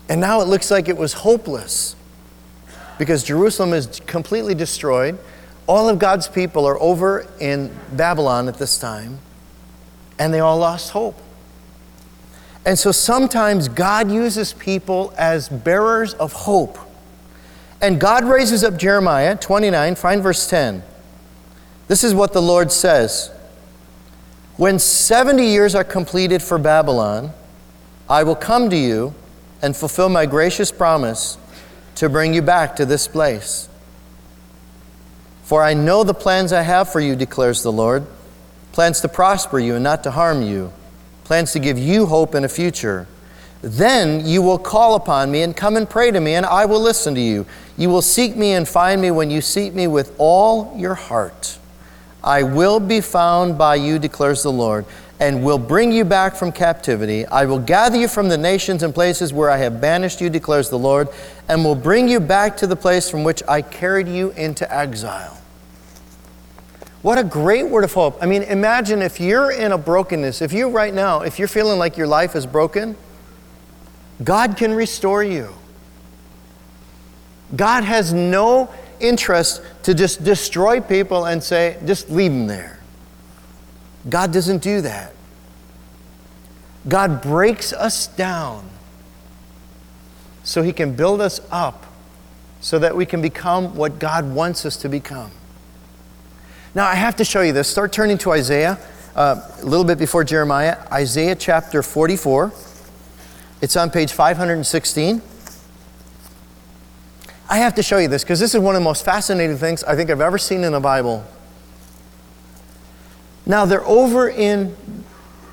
And 0.09 0.19
now 0.19 0.41
it 0.41 0.49
looks 0.49 0.69
like 0.69 0.89
it 0.89 0.97
was 0.97 1.13
hopeless 1.13 1.95
because 2.97 3.23
Jerusalem 3.23 3.73
is 3.73 4.01
completely 4.05 4.55
destroyed. 4.55 5.17
All 5.67 5.89
of 5.89 5.99
God's 5.99 6.27
people 6.27 6.65
are 6.65 6.79
over 6.81 7.27
in 7.39 7.75
Babylon 7.91 8.47
at 8.47 8.57
this 8.57 8.77
time, 8.77 9.19
and 10.19 10.33
they 10.33 10.39
all 10.39 10.57
lost 10.57 10.91
hope. 10.91 11.19
And 12.65 12.79
so 12.79 12.91
sometimes 12.91 13.67
God 13.67 14.11
uses 14.11 14.53
people 14.53 15.13
as 15.17 15.49
bearers 15.49 16.13
of 16.15 16.33
hope. 16.33 16.79
And 17.81 17.99
God 17.99 18.23
raises 18.25 18.63
up 18.63 18.77
Jeremiah 18.77 19.35
29, 19.35 19.95
find 19.95 20.23
verse 20.23 20.47
10. 20.47 20.81
This 21.87 22.03
is 22.03 22.15
what 22.15 22.33
the 22.33 22.41
Lord 22.41 22.71
says 22.71 23.31
When 24.57 24.79
70 24.79 25.45
years 25.45 25.75
are 25.75 25.83
completed 25.83 26.41
for 26.41 26.57
Babylon, 26.57 27.31
I 28.09 28.23
will 28.23 28.35
come 28.35 28.69
to 28.69 28.77
you 28.77 29.13
and 29.61 29.75
fulfill 29.75 30.09
my 30.09 30.25
gracious 30.25 30.71
promise 30.71 31.37
to 31.95 32.09
bring 32.09 32.33
you 32.33 32.41
back 32.41 32.75
to 32.75 32.85
this 32.85 33.07
place. 33.07 33.69
For 35.43 35.63
I 35.63 35.73
know 35.73 36.03
the 36.03 36.13
plans 36.13 36.51
I 36.51 36.61
have 36.61 36.91
for 36.91 36.99
you, 36.99 37.15
declares 37.15 37.63
the 37.63 37.71
Lord 37.71 38.05
plans 38.71 38.99
to 38.99 39.07
prosper 39.07 39.57
you 39.57 39.75
and 39.75 39.83
not 39.83 40.03
to 40.03 40.11
harm 40.11 40.41
you, 40.41 40.73
plans 41.23 41.53
to 41.53 41.59
give 41.59 41.79
you 41.79 42.05
hope 42.07 42.35
in 42.35 42.43
a 42.43 42.49
future. 42.49 43.07
Then 43.61 44.25
you 44.25 44.41
will 44.41 44.57
call 44.57 44.95
upon 44.95 45.31
me 45.31 45.43
and 45.43 45.55
come 45.55 45.77
and 45.77 45.89
pray 45.89 46.11
to 46.11 46.19
me, 46.19 46.35
and 46.35 46.45
I 46.45 46.65
will 46.65 46.81
listen 46.81 47.15
to 47.15 47.21
you. 47.21 47.45
You 47.77 47.89
will 47.89 48.01
seek 48.01 48.35
me 48.35 48.51
and 48.51 48.67
find 48.67 49.01
me 49.01 49.11
when 49.11 49.31
you 49.31 49.39
seek 49.39 49.73
me 49.73 49.87
with 49.87 50.13
all 50.17 50.75
your 50.77 50.93
heart. 50.93 51.57
I 52.21 52.43
will 52.43 52.81
be 52.81 52.99
found 52.99 53.57
by 53.57 53.75
you, 53.75 53.97
declares 53.97 54.43
the 54.43 54.51
Lord 54.51 54.85
and 55.19 55.43
will 55.43 55.57
bring 55.57 55.91
you 55.91 56.03
back 56.03 56.35
from 56.35 56.51
captivity. 56.51 57.25
I 57.27 57.45
will 57.45 57.59
gather 57.59 57.97
you 57.97 58.07
from 58.07 58.27
the 58.27 58.37
nations 58.37 58.83
and 58.83 58.93
places 58.93 59.31
where 59.31 59.49
I 59.49 59.57
have 59.57 59.79
banished 59.79 60.19
you, 60.19 60.29
declares 60.29 60.69
the 60.69 60.79
Lord, 60.79 61.07
and 61.47 61.63
will 61.63 61.75
bring 61.75 62.07
you 62.07 62.19
back 62.19 62.57
to 62.57 62.67
the 62.67 62.75
place 62.75 63.09
from 63.09 63.23
which 63.23 63.41
I 63.47 63.61
carried 63.61 64.07
you 64.07 64.31
into 64.31 64.71
exile. 64.73 65.37
What 67.01 67.17
a 67.17 67.23
great 67.23 67.67
word 67.67 67.83
of 67.83 67.93
hope. 67.93 68.17
I 68.19 68.25
mean, 68.25 68.41
imagine 68.43 69.01
if 69.01 69.19
you're 69.19 69.51
in 69.51 69.71
a 69.71 69.77
brokenness, 69.77 70.41
if 70.41 70.51
you 70.51 70.69
right 70.69 70.93
now, 70.93 71.21
if 71.21 71.37
you're 71.37 71.47
feeling 71.47 71.77
like 71.77 71.97
your 71.97 72.07
life 72.07 72.35
is 72.35 72.45
broken, 72.45 72.97
God 74.23 74.57
can 74.57 74.73
restore 74.73 75.23
you. 75.23 75.53
God 77.55 77.83
has 77.83 78.11
no 78.11 78.73
interest 78.99 79.61
to 79.83 79.93
just 79.93 80.23
destroy 80.23 80.81
people 80.81 81.25
and 81.25 81.43
say, 81.43 81.77
just 81.85 82.09
leave 82.09 82.31
them 82.31 82.47
there. 82.47 82.74
God 84.07 84.31
doesn't 84.31 84.61
do 84.61 84.81
that. 84.81 85.13
God 86.87 87.21
breaks 87.21 87.73
us 87.73 88.07
down 88.07 88.69
so 90.43 90.61
He 90.61 90.71
can 90.71 90.93
build 90.93 91.21
us 91.21 91.41
up 91.51 91.85
so 92.61 92.79
that 92.79 92.95
we 92.95 93.05
can 93.05 93.21
become 93.21 93.75
what 93.75 93.99
God 93.99 94.33
wants 94.33 94.65
us 94.65 94.77
to 94.77 94.89
become. 94.89 95.31
Now, 96.73 96.87
I 96.87 96.95
have 96.95 97.15
to 97.17 97.25
show 97.25 97.41
you 97.41 97.53
this. 97.53 97.67
Start 97.67 97.93
turning 97.93 98.17
to 98.19 98.31
Isaiah 98.31 98.77
uh, 99.15 99.41
a 99.61 99.65
little 99.65 99.85
bit 99.85 99.97
before 99.97 100.23
Jeremiah. 100.23 100.77
Isaiah 100.91 101.35
chapter 101.35 101.81
44. 101.81 102.51
It's 103.61 103.75
on 103.75 103.89
page 103.89 104.11
516. 104.11 105.21
I 107.47 107.57
have 107.57 107.75
to 107.75 107.83
show 107.83 107.97
you 107.99 108.07
this 108.07 108.23
because 108.23 108.39
this 108.39 108.53
is 108.53 108.59
one 108.59 108.75
of 108.75 108.81
the 108.81 108.83
most 108.83 109.05
fascinating 109.05 109.57
things 109.57 109.83
I 109.83 109.95
think 109.95 110.09
I've 110.09 110.21
ever 110.21 110.37
seen 110.37 110.63
in 110.63 110.73
the 110.73 110.79
Bible. 110.79 111.23
Now 113.45 113.65
they're 113.65 113.85
over 113.85 114.27
in 114.27 114.75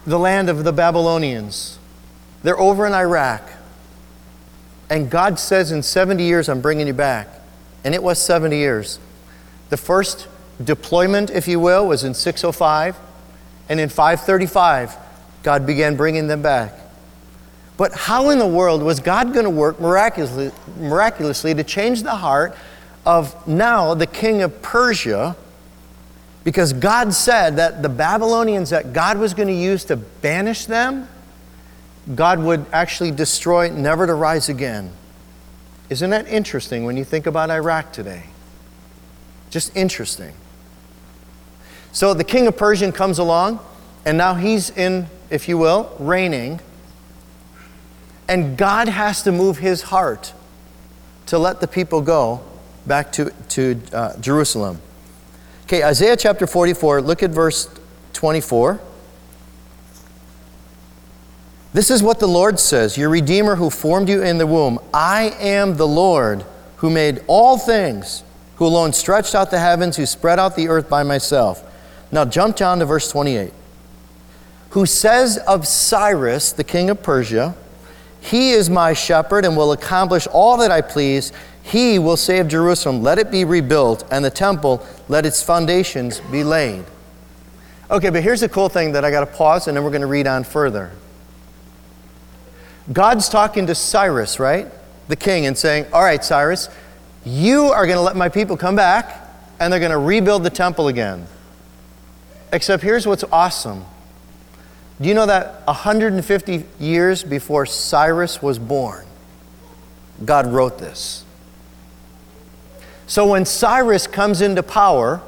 the 0.07 0.19
land 0.19 0.49
of 0.49 0.65
the 0.65 0.73
Babylonians, 0.73 1.79
they're 2.43 2.59
over 2.59 2.87
in 2.87 2.93
Iraq. 2.93 3.49
And 4.91 5.09
God 5.11 5.39
says, 5.39 5.73
In 5.73 5.83
70 5.83 6.23
years, 6.23 6.51
I'm 6.51 6.61
bringing 6.61 6.87
you 6.87 6.93
back. 6.93 7.29
And 7.83 7.95
it 7.95 8.03
was 8.03 8.19
70 8.19 8.57
years. 8.57 8.99
The 9.71 9.79
first 9.79 10.29
deployment, 10.63 11.31
if 11.31 11.49
you 11.49 11.59
will, 11.59 11.89
was 11.89 12.05
in 12.05 12.13
605. 12.13 12.99
And 13.71 13.81
in 13.81 13.89
535, 13.89 14.97
God 15.43 15.67
began 15.67 15.97
bringing 15.97 16.27
them 16.27 16.43
back. 16.43 16.75
But 17.79 17.95
how 17.95 18.29
in 18.31 18.39
the 18.39 18.47
world 18.47 18.83
was 18.83 19.01
God 19.01 19.33
going 19.33 19.45
to 19.45 19.51
work 19.51 19.81
miraculously, 19.81 20.53
miraculously 20.79 21.55
to 21.55 21.65
change 21.65 22.03
the 22.03 22.17
heart 22.17 22.55
of 23.07 23.49
now 23.49 23.95
the 23.95 24.07
king 24.07 24.43
of 24.43 24.61
Persia? 24.61 25.37
Because 26.45 26.73
God 26.73 27.15
said 27.15 27.57
that 27.57 27.83
the 27.83 27.89
Babylonians 27.89 28.71
that 28.71 28.93
God 28.93 29.19
was 29.19 29.33
going 29.35 29.49
to 29.49 29.55
use 29.55 29.85
to 29.85 29.97
banish 29.97 30.67
them, 30.67 31.09
God 32.15 32.41
would 32.41 32.67
actually 32.73 33.13
destroy, 33.13 33.71
never 33.71 34.07
to 34.07 34.15
rise 34.15 34.49
again. 34.49 34.93
Isn't 35.89 36.11
that 36.11 36.27
interesting 36.27 36.85
when 36.85 36.97
you 36.97 37.05
think 37.05 37.27
about 37.27 37.51
Iraq 37.51 37.93
today? 37.93 38.25
Just 39.51 39.77
interesting. 39.77 40.33
So 41.93 42.15
the 42.15 42.25
king 42.25 42.47
of 42.47 42.57
Persia 42.57 42.91
comes 42.91 43.19
along, 43.19 43.61
and 44.05 44.19
now 44.19 44.35
he's 44.35 44.71
in, 44.71 45.07
if 45.31 45.49
you 45.49 45.59
will, 45.59 45.95
reigning. 46.01 46.61
And 48.27 48.57
God 48.57 48.89
has 48.89 49.23
to 49.25 49.33
move 49.33 49.59
his 49.59 49.83
heart 49.83 50.33
to 51.27 51.39
let 51.39 51.61
the 51.61 51.69
people 51.69 52.01
go 52.01 52.43
back 52.87 53.13
to, 53.13 53.31
to 53.51 53.81
uh, 53.93 54.17
Jerusalem. 54.19 54.81
Okay, 55.73 55.85
Isaiah 55.85 56.19
chapter 56.19 56.47
44, 56.47 57.01
look 57.01 57.23
at 57.23 57.31
verse 57.31 57.67
24. 58.13 58.79
This 61.73 61.91
is 61.91 62.03
what 62.03 62.21
the 62.21 62.29
Lord 62.29 62.61
says 62.61 62.99
Your 62.99 63.09
Redeemer 63.09 63.55
who 63.55 63.71
formed 63.71 64.11
you 64.11 64.23
in 64.23 64.37
the 64.37 64.47
womb. 64.47 64.79
I 64.93 65.35
am 65.41 65.79
the 65.79 65.89
Lord 65.89 66.45
who 66.77 66.91
made 66.91 67.25
all 67.27 67.57
things, 67.57 68.23
who 68.57 68.67
alone 68.67 68.93
stretched 68.93 69.35
out 69.35 69.51
the 69.51 69.61
heavens, 69.61 69.97
who 69.97 70.05
spread 70.05 70.39
out 70.39 70.57
the 70.57 70.69
earth 70.69 70.91
by 70.91 71.05
myself. 71.05 71.65
Now 72.13 72.27
jump 72.27 72.57
down 72.57 72.81
to 72.81 72.85
verse 72.85 73.11
28. 73.11 73.51
Who 74.73 74.85
says 74.85 75.39
of 75.39 75.67
Cyrus, 75.67 76.53
the 76.53 76.65
king 76.65 76.91
of 76.91 77.03
Persia, 77.03 77.55
He 78.21 78.51
is 78.51 78.69
my 78.69 78.93
shepherd 78.93 79.47
and 79.47 79.57
will 79.57 79.73
accomplish 79.73 80.27
all 80.27 80.59
that 80.59 80.71
I 80.71 80.83
please. 80.83 81.33
He 81.63 81.99
will 81.99 82.17
save 82.17 82.49
Jerusalem. 82.49 83.03
Let 83.03 83.19
it 83.19 83.31
be 83.31 83.45
rebuilt, 83.45 84.05
and 84.11 84.25
the 84.25 84.31
temple, 84.31 84.85
let 85.09 85.25
its 85.25 85.43
foundations 85.43 86.21
be 86.21 86.45
laid. 86.45 86.85
Okay, 87.91 88.11
but 88.11 88.23
here's 88.23 88.41
the 88.41 88.49
cool 88.49 88.69
thing 88.69 88.93
that 88.93 89.05
I 89.05 89.11
got 89.11 89.21
to 89.21 89.27
pause 89.27 89.69
and 89.69 89.77
then 89.77 89.85
we're 89.85 89.91
going 89.91 90.01
to 90.01 90.07
read 90.07 90.27
on 90.27 90.45
further. 90.45 90.93
God's 92.91 93.29
talking 93.29 93.67
to 93.67 93.75
Cyrus, 93.75 94.41
right? 94.41 94.67
The 95.09 95.17
king, 95.17 95.47
and 95.47 95.57
saying, 95.57 95.87
All 95.93 96.03
right, 96.03 96.25
Cyrus, 96.25 96.69
you 97.25 97.65
are 97.67 97.87
going 97.87 97.99
to 97.99 98.03
let 98.03 98.17
my 98.17 98.29
people 98.29 98.57
come 98.57 98.75
back 98.77 99.29
and 99.61 99.73
they're 99.73 99.79
going 99.79 99.93
to 99.93 99.99
rebuild 99.99 100.43
the 100.43 100.51
temple 100.51 100.89
again. 100.89 101.27
Except 102.53 102.83
here's 102.83 103.07
what's 103.07 103.25
awesome. 103.25 103.85
Do 105.01 105.09
you 105.09 105.15
know 105.15 105.27
that 105.27 105.67
150 105.67 106.65
years 106.81 107.25
before 107.25 107.67
Cyrus 107.67 108.41
was 108.41 108.59
born, 108.59 109.05
God 110.25 110.47
wrote 110.47 110.79
this? 110.79 111.22
So 113.13 113.27
when 113.27 113.45
Cyrus 113.45 114.07
comes 114.07 114.41
into 114.41 114.63
power, 114.63 115.21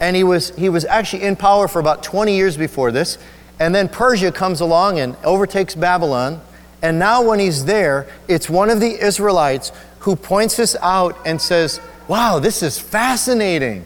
and 0.00 0.16
he 0.16 0.24
was, 0.24 0.50
he 0.56 0.68
was 0.68 0.84
actually 0.84 1.22
in 1.22 1.36
power 1.36 1.68
for 1.68 1.78
about 1.78 2.02
20 2.02 2.34
years 2.34 2.56
before 2.56 2.90
this, 2.90 3.16
and 3.60 3.72
then 3.72 3.88
Persia 3.88 4.32
comes 4.32 4.60
along 4.60 4.98
and 4.98 5.16
overtakes 5.22 5.76
Babylon, 5.76 6.40
and 6.82 6.98
now, 6.98 7.22
when 7.22 7.38
he's 7.38 7.64
there, 7.64 8.08
it's 8.26 8.50
one 8.50 8.70
of 8.70 8.80
the 8.80 9.00
Israelites 9.00 9.70
who 10.00 10.16
points 10.16 10.56
this 10.56 10.74
out 10.82 11.16
and 11.24 11.40
says, 11.40 11.80
Wow, 12.08 12.40
this 12.40 12.60
is 12.60 12.76
fascinating. 12.76 13.84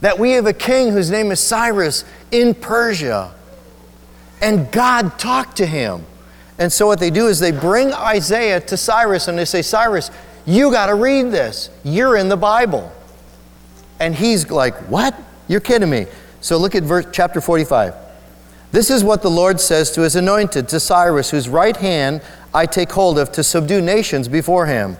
That 0.00 0.20
we 0.20 0.30
have 0.34 0.46
a 0.46 0.52
king 0.52 0.92
whose 0.92 1.10
name 1.10 1.32
is 1.32 1.40
Cyrus 1.40 2.04
in 2.30 2.54
Persia. 2.54 3.34
And 4.40 4.70
God 4.70 5.18
talked 5.18 5.56
to 5.56 5.66
him. 5.66 6.06
And 6.60 6.72
so, 6.72 6.86
what 6.86 7.00
they 7.00 7.10
do 7.10 7.26
is 7.26 7.40
they 7.40 7.50
bring 7.50 7.92
Isaiah 7.92 8.60
to 8.60 8.76
Cyrus 8.76 9.26
and 9.26 9.36
they 9.36 9.44
say, 9.44 9.62
Cyrus, 9.62 10.12
you 10.48 10.72
got 10.72 10.86
to 10.86 10.94
read 10.94 11.30
this. 11.30 11.68
You're 11.84 12.16
in 12.16 12.30
the 12.30 12.36
Bible. 12.36 12.90
And 14.00 14.14
he's 14.14 14.50
like, 14.50 14.74
What? 14.88 15.14
You're 15.46 15.60
kidding 15.60 15.90
me. 15.90 16.06
So, 16.40 16.56
look 16.56 16.74
at 16.74 16.84
verse, 16.84 17.06
chapter 17.12 17.40
45. 17.40 17.94
This 18.72 18.90
is 18.90 19.04
what 19.04 19.22
the 19.22 19.30
Lord 19.30 19.60
says 19.60 19.90
to 19.92 20.02
his 20.02 20.16
anointed, 20.16 20.68
to 20.68 20.80
Cyrus, 20.80 21.30
whose 21.30 21.48
right 21.48 21.76
hand 21.76 22.22
I 22.54 22.64
take 22.66 22.92
hold 22.92 23.18
of 23.18 23.30
to 23.32 23.42
subdue 23.42 23.80
nations 23.80 24.28
before 24.28 24.66
him, 24.66 24.96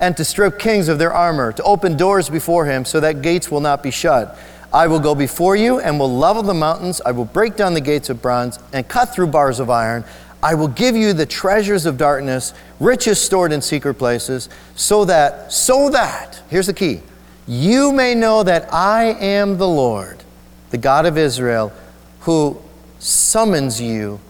and 0.00 0.16
to 0.16 0.24
strip 0.24 0.58
kings 0.58 0.88
of 0.88 0.98
their 0.98 1.12
armor, 1.12 1.52
to 1.52 1.62
open 1.62 1.96
doors 1.96 2.28
before 2.28 2.66
him 2.66 2.84
so 2.84 3.00
that 3.00 3.22
gates 3.22 3.50
will 3.50 3.60
not 3.60 3.82
be 3.82 3.90
shut. 3.90 4.38
I 4.72 4.86
will 4.86 5.00
go 5.00 5.14
before 5.14 5.56
you 5.56 5.80
and 5.80 5.98
will 5.98 6.14
level 6.14 6.42
the 6.42 6.54
mountains. 6.54 7.00
I 7.04 7.12
will 7.12 7.24
break 7.24 7.56
down 7.56 7.74
the 7.74 7.80
gates 7.80 8.10
of 8.10 8.20
bronze 8.20 8.58
and 8.72 8.86
cut 8.86 9.14
through 9.14 9.28
bars 9.28 9.60
of 9.60 9.70
iron. 9.70 10.04
I 10.42 10.54
will 10.54 10.68
give 10.68 10.96
you 10.96 11.12
the 11.12 11.26
treasures 11.26 11.84
of 11.84 11.96
darkness, 11.96 12.54
riches 12.78 13.20
stored 13.20 13.52
in 13.52 13.60
secret 13.60 13.94
places, 13.94 14.48
so 14.76 15.04
that, 15.04 15.52
so 15.52 15.90
that, 15.90 16.42
here's 16.48 16.66
the 16.66 16.74
key, 16.74 17.02
you 17.46 17.92
may 17.92 18.14
know 18.14 18.42
that 18.42 18.72
I 18.72 19.04
am 19.04 19.58
the 19.58 19.66
Lord, 19.66 20.22
the 20.70 20.78
God 20.78 21.06
of 21.06 21.18
Israel, 21.18 21.72
who 22.20 22.60
summons 22.98 23.80
you 23.80 24.20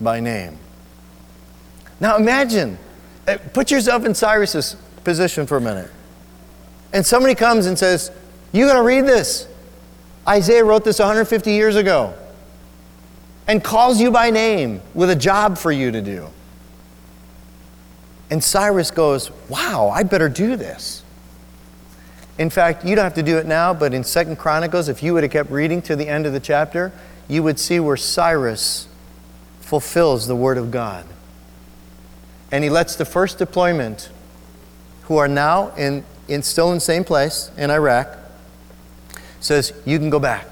by 0.00 0.20
name. 0.20 0.58
Now 1.98 2.16
imagine, 2.16 2.78
uh, 3.26 3.38
put 3.52 3.70
yourself 3.70 4.04
in 4.04 4.14
Cyrus's 4.14 4.76
position 5.02 5.46
for 5.46 5.56
a 5.56 5.60
minute. 5.60 5.90
And 6.92 7.04
somebody 7.04 7.34
comes 7.34 7.66
and 7.66 7.78
says, 7.78 8.10
You 8.52 8.66
got 8.66 8.74
to 8.74 8.82
read 8.82 9.06
this. 9.06 9.48
Isaiah 10.28 10.64
wrote 10.64 10.84
this 10.84 10.98
150 10.98 11.50
years 11.50 11.76
ago 11.76 12.14
and 13.46 13.62
calls 13.62 14.00
you 14.00 14.10
by 14.10 14.30
name 14.30 14.80
with 14.94 15.10
a 15.10 15.16
job 15.16 15.58
for 15.58 15.70
you 15.70 15.90
to 15.90 16.00
do. 16.00 16.28
And 18.30 18.42
Cyrus 18.42 18.90
goes, 18.90 19.30
Wow, 19.48 19.90
I 19.90 20.02
better 20.02 20.28
do 20.28 20.56
this. 20.56 21.02
In 22.38 22.50
fact, 22.50 22.84
you 22.84 22.96
don't 22.96 23.04
have 23.04 23.14
to 23.14 23.22
do 23.22 23.38
it 23.38 23.46
now, 23.46 23.72
but 23.72 23.94
in 23.94 24.02
Second 24.02 24.36
Chronicles, 24.36 24.88
if 24.88 25.02
you 25.02 25.14
would 25.14 25.22
have 25.22 25.30
kept 25.30 25.50
reading 25.50 25.80
to 25.82 25.94
the 25.94 26.08
end 26.08 26.26
of 26.26 26.32
the 26.32 26.40
chapter, 26.40 26.92
you 27.28 27.42
would 27.42 27.60
see 27.60 27.78
where 27.78 27.96
Cyrus 27.96 28.88
fulfills 29.60 30.26
the 30.26 30.34
word 30.34 30.58
of 30.58 30.70
God. 30.70 31.06
And 32.50 32.64
he 32.64 32.70
lets 32.70 32.96
the 32.96 33.04
first 33.04 33.38
deployment, 33.38 34.10
who 35.02 35.16
are 35.16 35.28
now 35.28 35.68
in, 35.76 36.04
in 36.28 36.42
still 36.42 36.70
in 36.70 36.76
the 36.76 36.80
same 36.80 37.04
place 37.04 37.50
in 37.56 37.70
Iraq, 37.70 38.16
says, 39.40 39.72
You 39.84 39.98
can 39.98 40.10
go 40.10 40.18
back. 40.18 40.46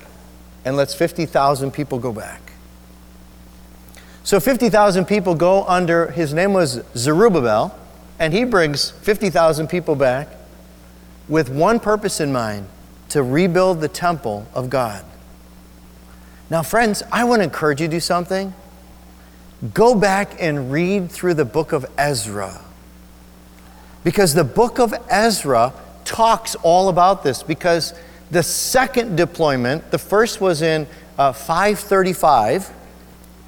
And 0.64 0.76
lets 0.76 0.94
50,000 0.94 1.72
people 1.72 1.98
go 1.98 2.12
back. 2.12 2.41
So 4.24 4.38
50,000 4.38 5.06
people 5.06 5.34
go 5.34 5.64
under, 5.64 6.10
his 6.10 6.32
name 6.32 6.52
was 6.52 6.82
Zerubbabel, 6.96 7.76
and 8.18 8.32
he 8.32 8.44
brings 8.44 8.90
50,000 8.90 9.66
people 9.66 9.96
back 9.96 10.28
with 11.28 11.48
one 11.50 11.80
purpose 11.80 12.20
in 12.20 12.32
mind 12.32 12.68
to 13.08 13.22
rebuild 13.22 13.80
the 13.80 13.88
temple 13.88 14.46
of 14.54 14.70
God. 14.70 15.04
Now, 16.50 16.62
friends, 16.62 17.02
I 17.10 17.24
want 17.24 17.40
to 17.40 17.44
encourage 17.44 17.80
you 17.80 17.88
to 17.88 17.90
do 17.90 18.00
something. 18.00 18.54
Go 19.74 19.94
back 19.94 20.40
and 20.40 20.70
read 20.70 21.10
through 21.10 21.34
the 21.34 21.44
book 21.44 21.72
of 21.72 21.86
Ezra. 21.98 22.60
Because 24.04 24.34
the 24.34 24.44
book 24.44 24.78
of 24.78 24.94
Ezra 25.08 25.72
talks 26.04 26.54
all 26.56 26.88
about 26.88 27.24
this. 27.24 27.42
Because 27.42 27.94
the 28.30 28.42
second 28.42 29.16
deployment, 29.16 29.90
the 29.90 29.98
first 29.98 30.40
was 30.40 30.62
in 30.62 30.86
uh, 31.18 31.32
535, 31.32 32.72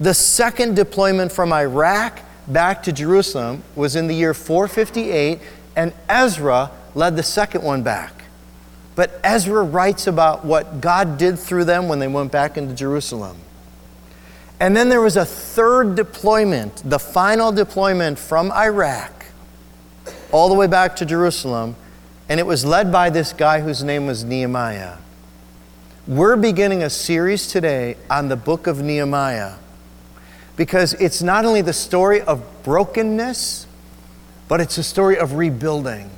the 0.01 0.15
second 0.15 0.75
deployment 0.75 1.31
from 1.31 1.53
Iraq 1.53 2.21
back 2.49 2.83
to 2.85 2.93
Jerusalem 2.93 3.63
was 3.77 3.97
in 3.97 4.07
the 4.07 4.15
year 4.15 4.35
458, 4.35 5.41
and 5.77 5.93
Ezra 6.09 6.71
led 6.95 7.17
the 7.17 7.23
second 7.23 7.63
one 7.63 7.83
back. 7.83 8.13
But 8.97 9.21
Ezra 9.25 9.63
writes 9.63 10.07
about 10.07 10.45
what 10.45 10.81
God 10.81 11.19
did 11.19 11.39
through 11.39 11.65
them 11.65 11.89
when 11.89 11.99
they 11.99 12.09
went 12.09 12.31
back 12.31 12.57
into 12.57 12.75
Jerusalem. 12.75 13.39
And 14.61 14.77
then 14.77 14.89
there 14.89 15.01
was 15.01 15.17
a 15.17 15.25
third 15.25 15.97
deployment, 15.97 16.89
the 16.89 16.99
final 16.99 17.51
deployment 17.51 18.19
from 18.19 18.53
Iraq 18.53 19.27
all 20.31 20.49
the 20.49 20.55
way 20.55 20.67
back 20.67 20.97
to 20.97 21.07
Jerusalem, 21.07 21.77
and 22.29 22.41
it 22.41 22.47
was 22.47 22.65
led 22.65 22.91
by 22.91 23.11
this 23.11 23.33
guy 23.33 23.61
whose 23.61 23.83
name 23.83 24.07
was 24.07 24.25
Nehemiah. 24.25 24.97
We're 26.07 26.37
beginning 26.37 26.83
a 26.83 26.91
series 26.91 27.47
today 27.47 27.97
on 28.11 28.29
the 28.29 28.37
book 28.37 28.67
of 28.67 28.81
Nehemiah 28.83 29.55
because 30.57 30.95
it's 30.95 31.23
not 31.23 31.45
only 31.45 31.63
the 31.63 31.73
story 31.73 32.21
of 32.21 32.43
brokenness, 32.63 33.67
but 34.49 34.61
it's 34.61 34.79
a 34.79 34.83
story 34.83 35.19
of 35.19 35.35
rebuilding. 35.35 36.11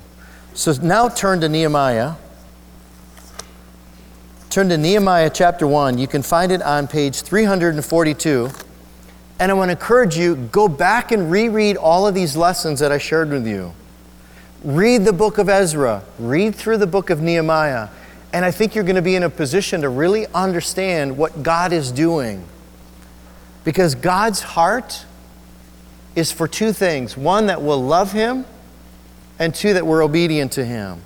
So 0.54 0.72
now 0.82 1.08
turn 1.08 1.40
to 1.40 1.48
Nehemiah. 1.48 2.14
Turn 4.50 4.68
to 4.70 4.78
Nehemiah 4.78 5.30
chapter 5.30 5.66
1. 5.66 5.98
You 5.98 6.06
can 6.06 6.22
find 6.22 6.50
it 6.50 6.62
on 6.62 6.88
page 6.88 7.20
342. 7.22 8.50
And 9.38 9.50
I 9.50 9.54
want 9.54 9.68
to 9.68 9.72
encourage 9.72 10.16
you 10.16 10.34
go 10.34 10.66
back 10.66 11.12
and 11.12 11.30
reread 11.30 11.76
all 11.76 12.06
of 12.06 12.14
these 12.14 12.36
lessons 12.36 12.80
that 12.80 12.90
I 12.90 12.98
shared 12.98 13.30
with 13.30 13.46
you. 13.46 13.74
Read 14.64 15.04
the 15.04 15.12
book 15.12 15.38
of 15.38 15.48
Ezra, 15.48 16.02
read 16.18 16.54
through 16.54 16.78
the 16.78 16.86
book 16.86 17.10
of 17.10 17.20
Nehemiah, 17.20 17.88
and 18.32 18.44
I 18.44 18.50
think 18.50 18.74
you're 18.74 18.84
going 18.84 18.96
to 18.96 19.02
be 19.02 19.14
in 19.14 19.22
a 19.22 19.30
position 19.30 19.82
to 19.82 19.88
really 19.88 20.26
understand 20.28 21.16
what 21.16 21.42
God 21.42 21.72
is 21.72 21.92
doing. 21.92 22.44
Because 23.66 23.96
God's 23.96 24.42
heart 24.42 25.04
is 26.14 26.30
for 26.30 26.46
two 26.46 26.72
things 26.72 27.16
one, 27.16 27.46
that 27.46 27.60
we'll 27.60 27.82
love 27.82 28.12
Him, 28.12 28.46
and 29.40 29.52
two, 29.52 29.72
that 29.72 29.84
we're 29.84 30.04
obedient 30.04 30.52
to 30.52 30.64
Him. 30.64 31.02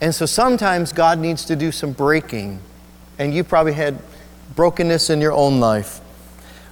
And 0.00 0.12
so 0.12 0.26
sometimes 0.26 0.92
God 0.92 1.20
needs 1.20 1.44
to 1.44 1.54
do 1.54 1.70
some 1.70 1.92
breaking. 1.92 2.58
And 3.16 3.32
you 3.32 3.44
probably 3.44 3.74
had 3.74 4.00
brokenness 4.56 5.08
in 5.08 5.20
your 5.20 5.30
own 5.30 5.60
life. 5.60 6.00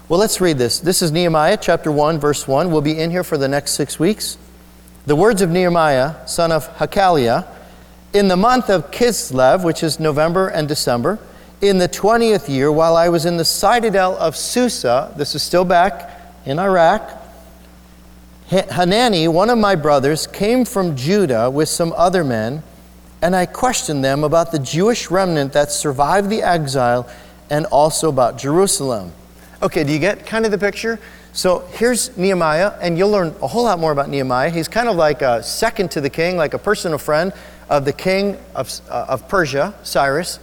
Well, 0.08 0.18
let's 0.18 0.40
read 0.40 0.58
this. 0.58 0.80
This 0.80 1.02
is 1.02 1.12
Nehemiah 1.12 1.56
chapter 1.56 1.92
1, 1.92 2.18
verse 2.18 2.48
1. 2.48 2.72
We'll 2.72 2.80
be 2.80 2.98
in 2.98 3.12
here 3.12 3.22
for 3.22 3.38
the 3.38 3.46
next 3.46 3.74
six 3.74 4.00
weeks. 4.00 4.38
The 5.06 5.14
words 5.14 5.40
of 5.40 5.50
Nehemiah, 5.50 6.26
son 6.26 6.50
of 6.50 6.68
Hachaliah, 6.78 7.46
in 8.12 8.26
the 8.26 8.36
month 8.36 8.68
of 8.68 8.90
Kislev, 8.90 9.62
which 9.62 9.84
is 9.84 10.00
November 10.00 10.48
and 10.48 10.66
December, 10.66 11.20
in 11.60 11.78
the 11.78 11.88
20th 11.88 12.48
year, 12.48 12.72
while 12.72 12.96
I 12.96 13.08
was 13.08 13.26
in 13.26 13.36
the 13.36 13.44
citadel 13.44 14.16
of 14.16 14.36
Susa, 14.36 15.12
this 15.16 15.34
is 15.34 15.42
still 15.42 15.64
back 15.64 16.10
in 16.46 16.58
Iraq, 16.58 17.18
Hanani, 18.50 19.28
one 19.28 19.48
of 19.48 19.58
my 19.58 19.76
brothers, 19.76 20.26
came 20.26 20.64
from 20.64 20.96
Judah 20.96 21.48
with 21.50 21.68
some 21.68 21.92
other 21.96 22.24
men 22.24 22.62
and 23.22 23.36
I 23.36 23.46
questioned 23.46 24.02
them 24.04 24.24
about 24.24 24.50
the 24.50 24.58
Jewish 24.58 25.10
remnant 25.10 25.52
that 25.52 25.70
survived 25.70 26.30
the 26.30 26.42
exile 26.42 27.08
and 27.50 27.66
also 27.66 28.08
about 28.08 28.38
Jerusalem. 28.38 29.12
Okay, 29.62 29.84
do 29.84 29.92
you 29.92 29.98
get 29.98 30.24
kind 30.24 30.46
of 30.46 30.50
the 30.50 30.58
picture? 30.58 30.98
So 31.32 31.60
here's 31.72 32.16
Nehemiah, 32.16 32.72
and 32.80 32.96
you'll 32.96 33.10
learn 33.10 33.34
a 33.42 33.46
whole 33.46 33.64
lot 33.64 33.78
more 33.78 33.92
about 33.92 34.08
Nehemiah. 34.08 34.50
He's 34.50 34.68
kind 34.68 34.88
of 34.88 34.96
like 34.96 35.22
a 35.22 35.42
second 35.42 35.90
to 35.92 36.00
the 36.00 36.10
king, 36.10 36.36
like 36.36 36.54
a 36.54 36.58
personal 36.58 36.98
friend 36.98 37.32
of 37.68 37.84
the 37.84 37.92
king 37.92 38.38
of, 38.54 38.72
uh, 38.88 39.06
of 39.08 39.28
Persia, 39.28 39.74
Cyrus. 39.82 40.40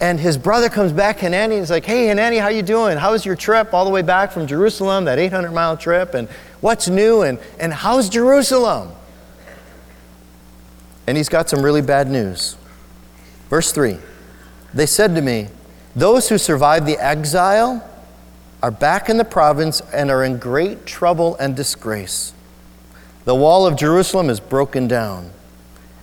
And 0.00 0.20
his 0.20 0.36
brother 0.36 0.68
comes 0.68 0.92
back, 0.92 1.20
Hanani, 1.20 1.54
and 1.54 1.62
he's 1.62 1.70
like, 1.70 1.86
hey, 1.86 2.08
Hanani, 2.08 2.36
how 2.36 2.48
you 2.48 2.62
doing? 2.62 2.98
How 2.98 3.12
was 3.12 3.24
your 3.24 3.36
trip 3.36 3.72
all 3.72 3.84
the 3.84 3.90
way 3.90 4.02
back 4.02 4.30
from 4.30 4.46
Jerusalem, 4.46 5.06
that 5.06 5.18
800-mile 5.18 5.78
trip? 5.78 6.12
And 6.12 6.28
what's 6.60 6.88
new? 6.88 7.22
And, 7.22 7.38
and 7.58 7.72
how's 7.72 8.10
Jerusalem? 8.10 8.92
And 11.06 11.16
he's 11.16 11.30
got 11.30 11.48
some 11.48 11.62
really 11.62 11.80
bad 11.80 12.10
news. 12.10 12.56
Verse 13.48 13.72
3 13.72 13.98
They 14.74 14.86
said 14.86 15.14
to 15.14 15.22
me, 15.22 15.48
Those 15.94 16.28
who 16.28 16.36
survived 16.36 16.86
the 16.86 16.98
exile 16.98 17.88
are 18.62 18.70
back 18.70 19.08
in 19.08 19.16
the 19.16 19.24
province 19.24 19.80
and 19.94 20.10
are 20.10 20.24
in 20.24 20.38
great 20.38 20.84
trouble 20.84 21.36
and 21.36 21.56
disgrace. 21.56 22.34
The 23.24 23.34
wall 23.34 23.66
of 23.66 23.76
Jerusalem 23.76 24.28
is 24.28 24.40
broken 24.40 24.88
down, 24.88 25.30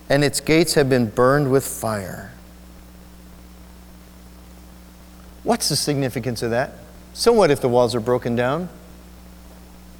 and 0.08 0.24
its 0.24 0.40
gates 0.40 0.74
have 0.74 0.88
been 0.88 1.06
burned 1.06 1.50
with 1.50 1.64
fire. 1.64 2.33
What's 5.44 5.68
the 5.68 5.76
significance 5.76 6.42
of 6.42 6.50
that? 6.50 6.72
So, 7.12 7.32
what 7.32 7.50
if 7.50 7.60
the 7.60 7.68
walls 7.68 7.94
are 7.94 8.00
broken 8.00 8.34
down? 8.34 8.68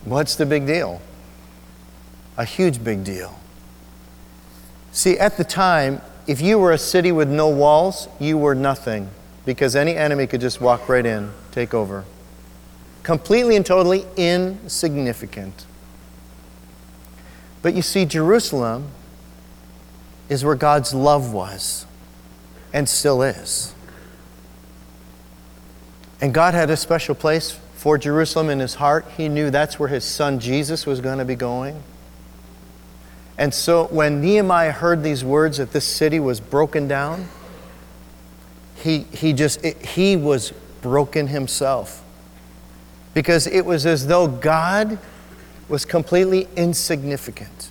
What's 0.04 0.34
the 0.34 0.46
big 0.46 0.66
deal? 0.66 1.00
A 2.36 2.44
huge 2.44 2.82
big 2.82 3.04
deal. 3.04 3.38
See, 4.90 5.18
at 5.18 5.36
the 5.36 5.44
time, 5.44 6.00
if 6.26 6.40
you 6.40 6.58
were 6.58 6.72
a 6.72 6.78
city 6.78 7.12
with 7.12 7.28
no 7.28 7.48
walls, 7.48 8.08
you 8.18 8.38
were 8.38 8.54
nothing 8.54 9.10
because 9.44 9.76
any 9.76 9.94
enemy 9.94 10.26
could 10.26 10.40
just 10.40 10.60
walk 10.60 10.88
right 10.88 11.04
in, 11.04 11.30
take 11.52 11.74
over. 11.74 12.04
Completely 13.02 13.56
and 13.56 13.66
totally 13.66 14.06
insignificant. 14.16 15.66
But 17.60 17.74
you 17.74 17.82
see, 17.82 18.06
Jerusalem 18.06 18.88
is 20.28 20.44
where 20.44 20.54
God's 20.54 20.94
love 20.94 21.32
was 21.32 21.86
and 22.72 22.88
still 22.88 23.22
is. 23.22 23.73
And 26.20 26.32
God 26.32 26.54
had 26.54 26.70
a 26.70 26.76
special 26.76 27.14
place 27.14 27.58
for 27.74 27.98
Jerusalem 27.98 28.48
in 28.50 28.60
his 28.60 28.74
heart. 28.74 29.04
He 29.16 29.28
knew 29.28 29.50
that's 29.50 29.78
where 29.78 29.88
his 29.88 30.04
son 30.04 30.40
Jesus 30.40 30.86
was 30.86 31.00
going 31.00 31.18
to 31.18 31.24
be 31.24 31.34
going. 31.34 31.82
And 33.36 33.52
so 33.52 33.86
when 33.86 34.20
Nehemiah 34.20 34.72
heard 34.72 35.02
these 35.02 35.24
words 35.24 35.58
that 35.58 35.72
this 35.72 35.84
city 35.84 36.20
was 36.20 36.40
broken 36.40 36.86
down, 36.86 37.28
he, 38.76 39.00
he 39.12 39.32
just, 39.32 39.64
it, 39.64 39.84
he 39.84 40.16
was 40.16 40.52
broken 40.82 41.26
himself. 41.26 42.04
Because 43.12 43.46
it 43.46 43.64
was 43.64 43.86
as 43.86 44.06
though 44.06 44.28
God 44.28 44.98
was 45.68 45.84
completely 45.84 46.48
insignificant. 46.56 47.70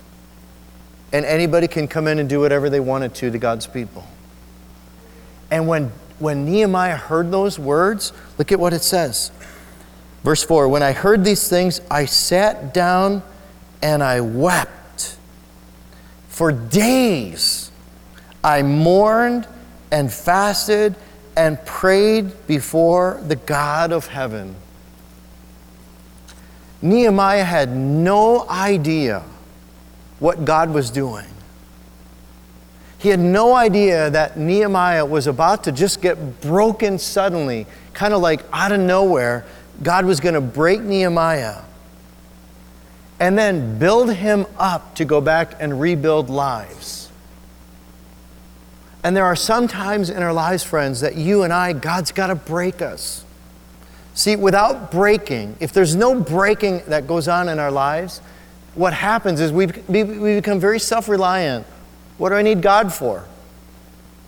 And 1.12 1.24
anybody 1.24 1.68
can 1.68 1.86
come 1.86 2.08
in 2.08 2.18
and 2.18 2.28
do 2.28 2.40
whatever 2.40 2.68
they 2.68 2.80
wanted 2.80 3.14
to 3.16 3.30
to 3.30 3.38
God's 3.38 3.66
people. 3.66 4.04
And 5.50 5.68
when 5.68 5.92
when 6.24 6.44
Nehemiah 6.44 6.96
heard 6.96 7.30
those 7.30 7.58
words, 7.58 8.12
look 8.38 8.50
at 8.50 8.58
what 8.58 8.72
it 8.72 8.82
says. 8.82 9.30
Verse 10.24 10.42
4 10.42 10.68
When 10.68 10.82
I 10.82 10.92
heard 10.92 11.24
these 11.24 11.48
things, 11.48 11.80
I 11.90 12.06
sat 12.06 12.74
down 12.74 13.22
and 13.82 14.02
I 14.02 14.20
wept. 14.22 15.16
For 16.28 16.50
days 16.50 17.70
I 18.42 18.62
mourned 18.62 19.46
and 19.92 20.12
fasted 20.12 20.96
and 21.36 21.64
prayed 21.64 22.46
before 22.46 23.20
the 23.26 23.36
God 23.36 23.92
of 23.92 24.06
heaven. 24.06 24.56
Nehemiah 26.82 27.44
had 27.44 27.74
no 27.76 28.48
idea 28.48 29.22
what 30.18 30.44
God 30.44 30.70
was 30.70 30.90
doing. 30.90 31.26
He 33.04 33.10
had 33.10 33.20
no 33.20 33.54
idea 33.54 34.08
that 34.08 34.38
Nehemiah 34.38 35.04
was 35.04 35.26
about 35.26 35.64
to 35.64 35.72
just 35.72 36.00
get 36.00 36.40
broken 36.40 36.98
suddenly, 36.98 37.66
kind 37.92 38.14
of 38.14 38.22
like 38.22 38.40
out 38.50 38.72
of 38.72 38.80
nowhere. 38.80 39.44
God 39.82 40.06
was 40.06 40.20
going 40.20 40.34
to 40.34 40.40
break 40.40 40.80
Nehemiah 40.80 41.60
and 43.20 43.36
then 43.36 43.78
build 43.78 44.14
him 44.14 44.46
up 44.56 44.94
to 44.94 45.04
go 45.04 45.20
back 45.20 45.54
and 45.60 45.78
rebuild 45.78 46.30
lives. 46.30 47.10
And 49.02 49.14
there 49.14 49.26
are 49.26 49.36
some 49.36 49.68
times 49.68 50.08
in 50.08 50.22
our 50.22 50.32
lives, 50.32 50.64
friends, 50.64 51.02
that 51.02 51.14
you 51.14 51.42
and 51.42 51.52
I, 51.52 51.74
God's 51.74 52.10
got 52.10 52.28
to 52.28 52.34
break 52.34 52.80
us. 52.80 53.22
See, 54.14 54.34
without 54.34 54.90
breaking, 54.90 55.58
if 55.60 55.74
there's 55.74 55.94
no 55.94 56.18
breaking 56.18 56.80
that 56.86 57.06
goes 57.06 57.28
on 57.28 57.50
in 57.50 57.58
our 57.58 57.70
lives, 57.70 58.22
what 58.74 58.94
happens 58.94 59.42
is 59.42 59.52
we, 59.52 59.66
we 59.88 60.04
become 60.04 60.58
very 60.58 60.78
self 60.78 61.06
reliant. 61.06 61.66
What 62.18 62.30
do 62.30 62.36
I 62.36 62.42
need 62.42 62.62
God 62.62 62.92
for? 62.92 63.24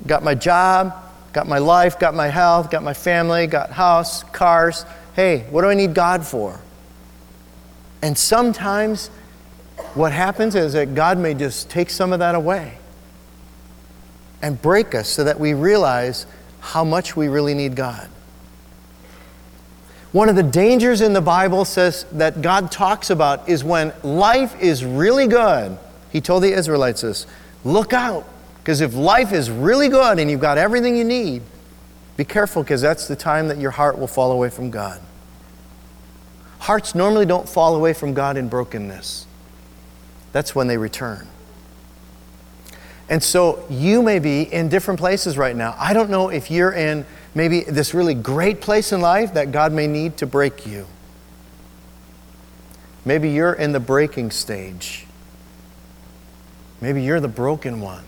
Got 0.06 0.22
my 0.22 0.34
job, 0.34 0.94
got 1.32 1.46
my 1.46 1.58
life, 1.58 1.98
got 1.98 2.14
my 2.14 2.28
health, 2.28 2.70
got 2.70 2.82
my 2.82 2.94
family, 2.94 3.46
got 3.46 3.70
house, 3.70 4.22
cars. 4.24 4.84
Hey, 5.14 5.46
what 5.50 5.62
do 5.62 5.68
I 5.68 5.74
need 5.74 5.94
God 5.94 6.26
for? 6.26 6.60
And 8.02 8.16
sometimes 8.16 9.08
what 9.94 10.12
happens 10.12 10.54
is 10.54 10.74
that 10.74 10.94
God 10.94 11.18
may 11.18 11.34
just 11.34 11.70
take 11.70 11.90
some 11.90 12.12
of 12.12 12.18
that 12.18 12.34
away 12.34 12.78
and 14.42 14.60
break 14.60 14.94
us 14.94 15.08
so 15.08 15.24
that 15.24 15.40
we 15.40 15.54
realize 15.54 16.26
how 16.60 16.84
much 16.84 17.16
we 17.16 17.28
really 17.28 17.54
need 17.54 17.74
God. 17.74 18.08
One 20.12 20.28
of 20.28 20.36
the 20.36 20.42
dangers 20.42 21.00
in 21.00 21.12
the 21.12 21.20
Bible 21.20 21.64
says 21.64 22.04
that 22.12 22.42
God 22.42 22.70
talks 22.70 23.10
about 23.10 23.48
is 23.48 23.62
when 23.62 23.92
life 24.02 24.58
is 24.60 24.84
really 24.84 25.26
good. 25.26 25.76
He 26.10 26.20
told 26.20 26.42
the 26.42 26.52
Israelites 26.52 27.02
this 27.02 27.26
Look 27.66 27.92
out. 27.92 28.24
Because 28.60 28.80
if 28.80 28.94
life 28.94 29.32
is 29.32 29.50
really 29.50 29.88
good 29.88 30.18
and 30.18 30.30
you've 30.30 30.40
got 30.40 30.56
everything 30.56 30.96
you 30.96 31.04
need, 31.04 31.42
be 32.16 32.24
careful 32.24 32.62
because 32.62 32.80
that's 32.80 33.08
the 33.08 33.16
time 33.16 33.48
that 33.48 33.58
your 33.58 33.72
heart 33.72 33.98
will 33.98 34.06
fall 34.06 34.32
away 34.32 34.50
from 34.50 34.70
God. 34.70 35.00
Hearts 36.60 36.94
normally 36.94 37.26
don't 37.26 37.48
fall 37.48 37.74
away 37.74 37.92
from 37.92 38.14
God 38.14 38.36
in 38.36 38.48
brokenness, 38.48 39.26
that's 40.32 40.54
when 40.54 40.66
they 40.66 40.78
return. 40.78 41.28
And 43.08 43.22
so 43.22 43.64
you 43.70 44.02
may 44.02 44.18
be 44.18 44.42
in 44.42 44.68
different 44.68 44.98
places 44.98 45.38
right 45.38 45.54
now. 45.54 45.76
I 45.78 45.92
don't 45.92 46.10
know 46.10 46.28
if 46.28 46.50
you're 46.50 46.72
in 46.72 47.06
maybe 47.34 47.60
this 47.60 47.94
really 47.94 48.14
great 48.14 48.60
place 48.60 48.92
in 48.92 49.00
life 49.00 49.34
that 49.34 49.52
God 49.52 49.72
may 49.72 49.86
need 49.86 50.16
to 50.18 50.26
break 50.26 50.66
you. 50.66 50.86
Maybe 53.04 53.30
you're 53.30 53.52
in 53.52 53.70
the 53.70 53.80
breaking 53.80 54.32
stage. 54.32 55.05
Maybe 56.80 57.02
you're 57.02 57.20
the 57.20 57.28
broken 57.28 57.80
one. 57.80 58.04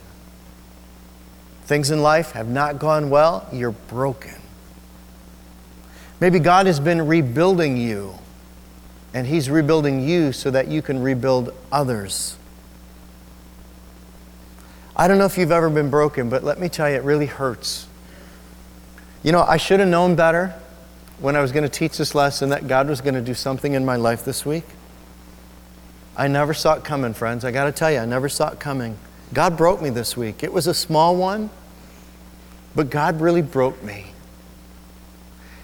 Things 1.63 1.91
in 1.91 2.01
life 2.01 2.31
have 2.31 2.47
not 2.47 2.79
gone 2.79 3.09
well, 3.09 3.47
you're 3.51 3.71
broken. 3.71 4.35
Maybe 6.19 6.39
God 6.39 6.65
has 6.65 6.79
been 6.79 7.07
rebuilding 7.07 7.77
you, 7.77 8.15
and 9.13 9.25
He's 9.25 9.49
rebuilding 9.49 10.07
you 10.07 10.31
so 10.31 10.51
that 10.51 10.67
you 10.67 10.81
can 10.81 11.01
rebuild 11.01 11.53
others. 11.71 12.35
I 14.95 15.07
don't 15.07 15.17
know 15.17 15.25
if 15.25 15.37
you've 15.37 15.51
ever 15.51 15.69
been 15.69 15.89
broken, 15.89 16.29
but 16.29 16.43
let 16.43 16.59
me 16.59 16.67
tell 16.67 16.89
you, 16.89 16.95
it 16.95 17.03
really 17.03 17.25
hurts. 17.25 17.87
You 19.23 19.31
know, 19.31 19.41
I 19.41 19.57
should 19.57 19.79
have 19.79 19.89
known 19.89 20.15
better 20.15 20.53
when 21.19 21.35
I 21.35 21.41
was 21.41 21.51
going 21.51 21.63
to 21.63 21.69
teach 21.69 21.97
this 21.97 22.15
lesson 22.15 22.49
that 22.49 22.67
God 22.67 22.87
was 22.87 22.99
going 22.99 23.13
to 23.13 23.21
do 23.21 23.33
something 23.33 23.73
in 23.73 23.85
my 23.85 23.95
life 23.95 24.25
this 24.25 24.45
week. 24.45 24.65
I 26.19 26.27
never 26.27 26.53
saw 26.53 26.73
it 26.73 26.83
coming, 26.83 27.13
friends. 27.13 27.45
I 27.45 27.51
got 27.51 27.63
to 27.63 27.71
tell 27.71 27.89
you, 27.89 27.99
I 27.99 28.05
never 28.05 28.27
saw 28.27 28.49
it 28.49 28.59
coming. 28.59 28.97
God 29.33 29.55
broke 29.55 29.81
me 29.81 29.89
this 29.89 30.17
week. 30.17 30.43
It 30.43 30.51
was 30.51 30.67
a 30.67 30.73
small 30.73 31.15
one, 31.15 31.49
but 32.75 32.89
God 32.89 33.21
really 33.21 33.41
broke 33.41 33.81
me. 33.81 34.07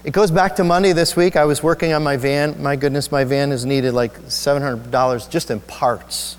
It 0.05 0.13
goes 0.13 0.31
back 0.31 0.55
to 0.55 0.63
Monday 0.63 0.93
this 0.93 1.13
week. 1.13 1.35
I 1.35 1.43
was 1.43 1.61
working 1.61 1.91
on 1.91 2.03
my 2.03 2.15
van. 2.15 2.63
My 2.63 2.77
goodness, 2.77 3.11
my 3.11 3.25
van 3.25 3.51
has 3.51 3.65
needed 3.65 3.93
like 3.93 4.17
$700 4.27 5.29
just 5.29 5.51
in 5.51 5.59
parts. 5.59 6.37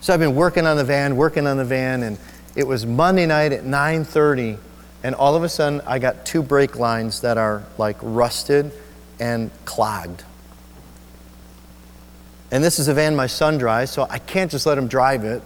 So 0.00 0.12
I've 0.12 0.18
been 0.18 0.34
working 0.34 0.66
on 0.66 0.76
the 0.76 0.84
van, 0.84 1.16
working 1.16 1.46
on 1.46 1.58
the 1.58 1.64
van, 1.64 2.02
and 2.02 2.18
it 2.56 2.66
was 2.66 2.86
Monday 2.86 3.26
night 3.26 3.52
at 3.52 3.62
9:30, 3.62 4.58
and 5.04 5.14
all 5.14 5.36
of 5.36 5.44
a 5.44 5.48
sudden 5.48 5.80
I 5.86 6.00
got 6.00 6.26
two 6.26 6.42
brake 6.42 6.76
lines 6.76 7.20
that 7.20 7.38
are 7.38 7.62
like 7.78 7.98
rusted 8.02 8.72
and 9.20 9.52
clogged. 9.64 10.24
And 12.50 12.62
this 12.62 12.78
is 12.78 12.88
a 12.88 12.94
van 12.94 13.16
my 13.16 13.26
son 13.26 13.58
drives, 13.58 13.90
so 13.90 14.06
I 14.08 14.18
can't 14.18 14.50
just 14.50 14.66
let 14.66 14.78
him 14.78 14.86
drive 14.86 15.24
it. 15.24 15.42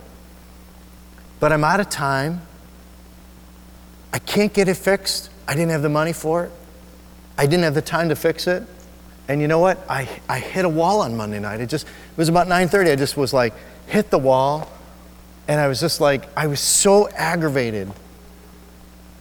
But 1.39 1.53
I'm 1.53 1.65
out 1.65 1.81
of 1.81 1.89
time. 1.89 2.43
I 4.13 4.19
can't 4.19 4.53
get 4.53 4.69
it 4.69 4.75
fixed. 4.75 5.31
I 5.49 5.55
didn't 5.55 5.71
have 5.71 5.83
the 5.83 5.89
money 5.89 6.13
for 6.13 6.45
it. 6.45 6.53
I 7.39 7.47
didn't 7.47 7.65
have 7.65 7.75
the 7.75 7.83
time 7.83 8.11
to 8.11 8.17
fix 8.17 8.47
it. 8.47 8.65
And 9.29 9.41
you 9.41 9.49
know 9.49 9.61
what? 9.61 9.79
I, 9.89 10.09
I 10.29 10.41
hit 10.41 10.65
a 10.65 10.69
wall 10.69 11.01
on 11.01 11.17
Monday 11.17 11.39
night. 11.39 11.61
It 11.61 11.69
just 11.69 11.87
it 11.87 12.17
was 12.17 12.29
about 12.29 12.49
9:30. 12.49 12.93
I 12.93 12.97
just 12.97 13.17
was 13.17 13.33
like 13.33 13.55
hit 13.87 14.11
the 14.11 14.19
wall 14.19 14.71
and 15.51 15.59
I 15.61 15.67
was 15.67 15.81
just 15.81 16.01
like 16.01 16.29
I 16.37 16.47
was 16.47 16.61
so 16.61 17.09
aggravated. 17.09 17.91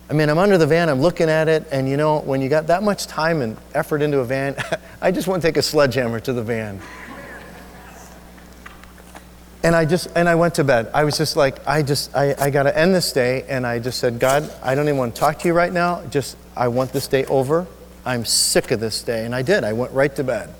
I 0.09 0.13
mean, 0.13 0.29
I'm 0.29 0.37
under 0.37 0.57
the 0.57 0.67
van, 0.67 0.89
I'm 0.89 1.01
looking 1.01 1.29
at 1.29 1.47
it, 1.47 1.67
and 1.71 1.87
you 1.87 1.97
know, 1.97 2.19
when 2.19 2.41
you 2.41 2.49
got 2.49 2.67
that 2.67 2.81
much 2.81 3.05
time 3.07 3.41
and 3.41 3.57
effort 3.73 4.01
into 4.01 4.19
a 4.19 4.25
van, 4.25 4.55
I 5.01 5.11
just 5.11 5.27
want 5.27 5.41
to 5.41 5.47
take 5.47 5.57
a 5.57 5.61
sledgehammer 5.61 6.19
to 6.21 6.33
the 6.33 6.43
van. 6.43 6.81
And 9.61 9.75
I 9.75 9.85
just, 9.85 10.07
and 10.15 10.29
I 10.29 10.35
went 10.35 10.55
to 10.55 10.63
bed. 10.63 10.89
I 10.93 11.03
was 11.03 11.17
just 11.17 11.35
like, 11.35 11.67
I 11.67 11.81
just, 11.81 12.15
I, 12.15 12.33
I 12.39 12.49
got 12.49 12.63
to 12.63 12.77
end 12.77 12.95
this 12.95 13.11
day. 13.11 13.43
And 13.49 13.67
I 13.67 13.79
just 13.79 13.99
said, 13.99 14.19
God, 14.19 14.49
I 14.63 14.73
don't 14.73 14.85
even 14.85 14.97
want 14.97 15.15
to 15.15 15.19
talk 15.19 15.39
to 15.39 15.47
you 15.47 15.53
right 15.53 15.71
now. 15.71 16.05
Just, 16.05 16.37
I 16.55 16.69
want 16.69 16.93
this 16.93 17.07
day 17.07 17.25
over. 17.25 17.67
I'm 18.05 18.23
sick 18.23 18.71
of 18.71 18.79
this 18.79 19.03
day. 19.03 19.25
And 19.25 19.35
I 19.35 19.41
did. 19.41 19.63
I 19.65 19.73
went 19.73 19.91
right 19.91 20.15
to 20.15 20.23
bed. 20.23 20.53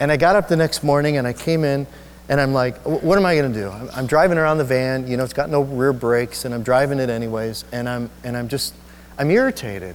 And 0.00 0.10
I 0.10 0.16
got 0.16 0.34
up 0.36 0.48
the 0.48 0.56
next 0.56 0.82
morning 0.82 1.18
and 1.18 1.26
I 1.26 1.32
came 1.34 1.64
in 1.64 1.86
and 2.28 2.40
I'm 2.40 2.52
like, 2.52 2.78
what 2.78 3.18
am 3.18 3.24
I 3.24 3.36
to 3.36 3.48
do? 3.48 3.70
I'm 3.70 4.06
driving 4.06 4.36
around 4.36 4.58
the 4.58 4.64
van, 4.64 5.06
you 5.06 5.16
know, 5.16 5.22
it's 5.22 5.32
got 5.32 5.48
no 5.48 5.60
rear 5.60 5.92
brakes, 5.92 6.44
and 6.44 6.52
I'm 6.52 6.64
driving 6.64 6.98
it 6.98 7.08
anyways, 7.08 7.64
and 7.70 7.88
I'm, 7.88 8.10
and 8.24 8.36
I'm 8.36 8.48
just, 8.48 8.74
I'm 9.16 9.30
irritated 9.30 9.94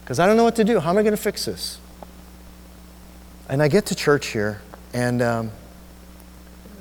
because 0.00 0.20
I 0.20 0.26
don't 0.26 0.36
know 0.36 0.44
what 0.44 0.56
to 0.56 0.64
do. 0.64 0.78
How 0.78 0.90
am 0.90 0.98
I 0.98 1.02
to 1.02 1.16
fix 1.16 1.46
this? 1.46 1.80
And 3.48 3.60
I 3.60 3.68
get 3.68 3.86
to 3.86 3.96
church 3.96 4.28
here, 4.28 4.62
and 4.94 5.20
um, 5.20 5.50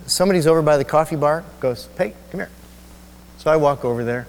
somebody's 0.07 0.47
over 0.47 0.61
by 0.61 0.77
the 0.77 0.85
coffee 0.85 1.15
bar, 1.15 1.43
goes, 1.59 1.89
hey, 1.97 2.13
come 2.31 2.41
here. 2.41 2.49
So 3.37 3.51
I 3.51 3.55
walk 3.55 3.83
over 3.83 4.03
there. 4.03 4.27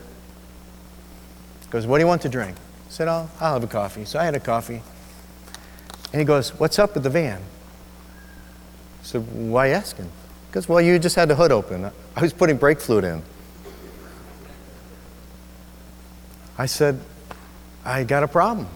Goes, 1.70 1.86
what 1.86 1.98
do 1.98 2.02
you 2.02 2.06
want 2.06 2.22
to 2.22 2.28
drink? 2.28 2.56
I 2.56 2.90
said, 2.90 3.08
I'll, 3.08 3.30
I'll 3.40 3.54
have 3.54 3.64
a 3.64 3.66
coffee. 3.66 4.04
So 4.04 4.18
I 4.18 4.24
had 4.24 4.34
a 4.34 4.40
coffee. 4.40 4.82
And 6.12 6.20
he 6.20 6.24
goes, 6.24 6.50
what's 6.58 6.78
up 6.78 6.94
with 6.94 7.02
the 7.02 7.10
van? 7.10 7.40
I 7.40 9.04
said, 9.04 9.20
why 9.32 9.68
asking? 9.68 10.10
Because, 10.48 10.68
well, 10.68 10.80
you 10.80 10.98
just 10.98 11.16
had 11.16 11.28
the 11.28 11.34
hood 11.34 11.52
open. 11.52 11.90
I 12.16 12.20
was 12.20 12.32
putting 12.32 12.56
brake 12.56 12.80
fluid 12.80 13.04
in. 13.04 13.22
I 16.58 16.66
said, 16.66 17.00
I 17.84 18.04
got 18.04 18.22
a 18.22 18.28
problem. 18.28 18.68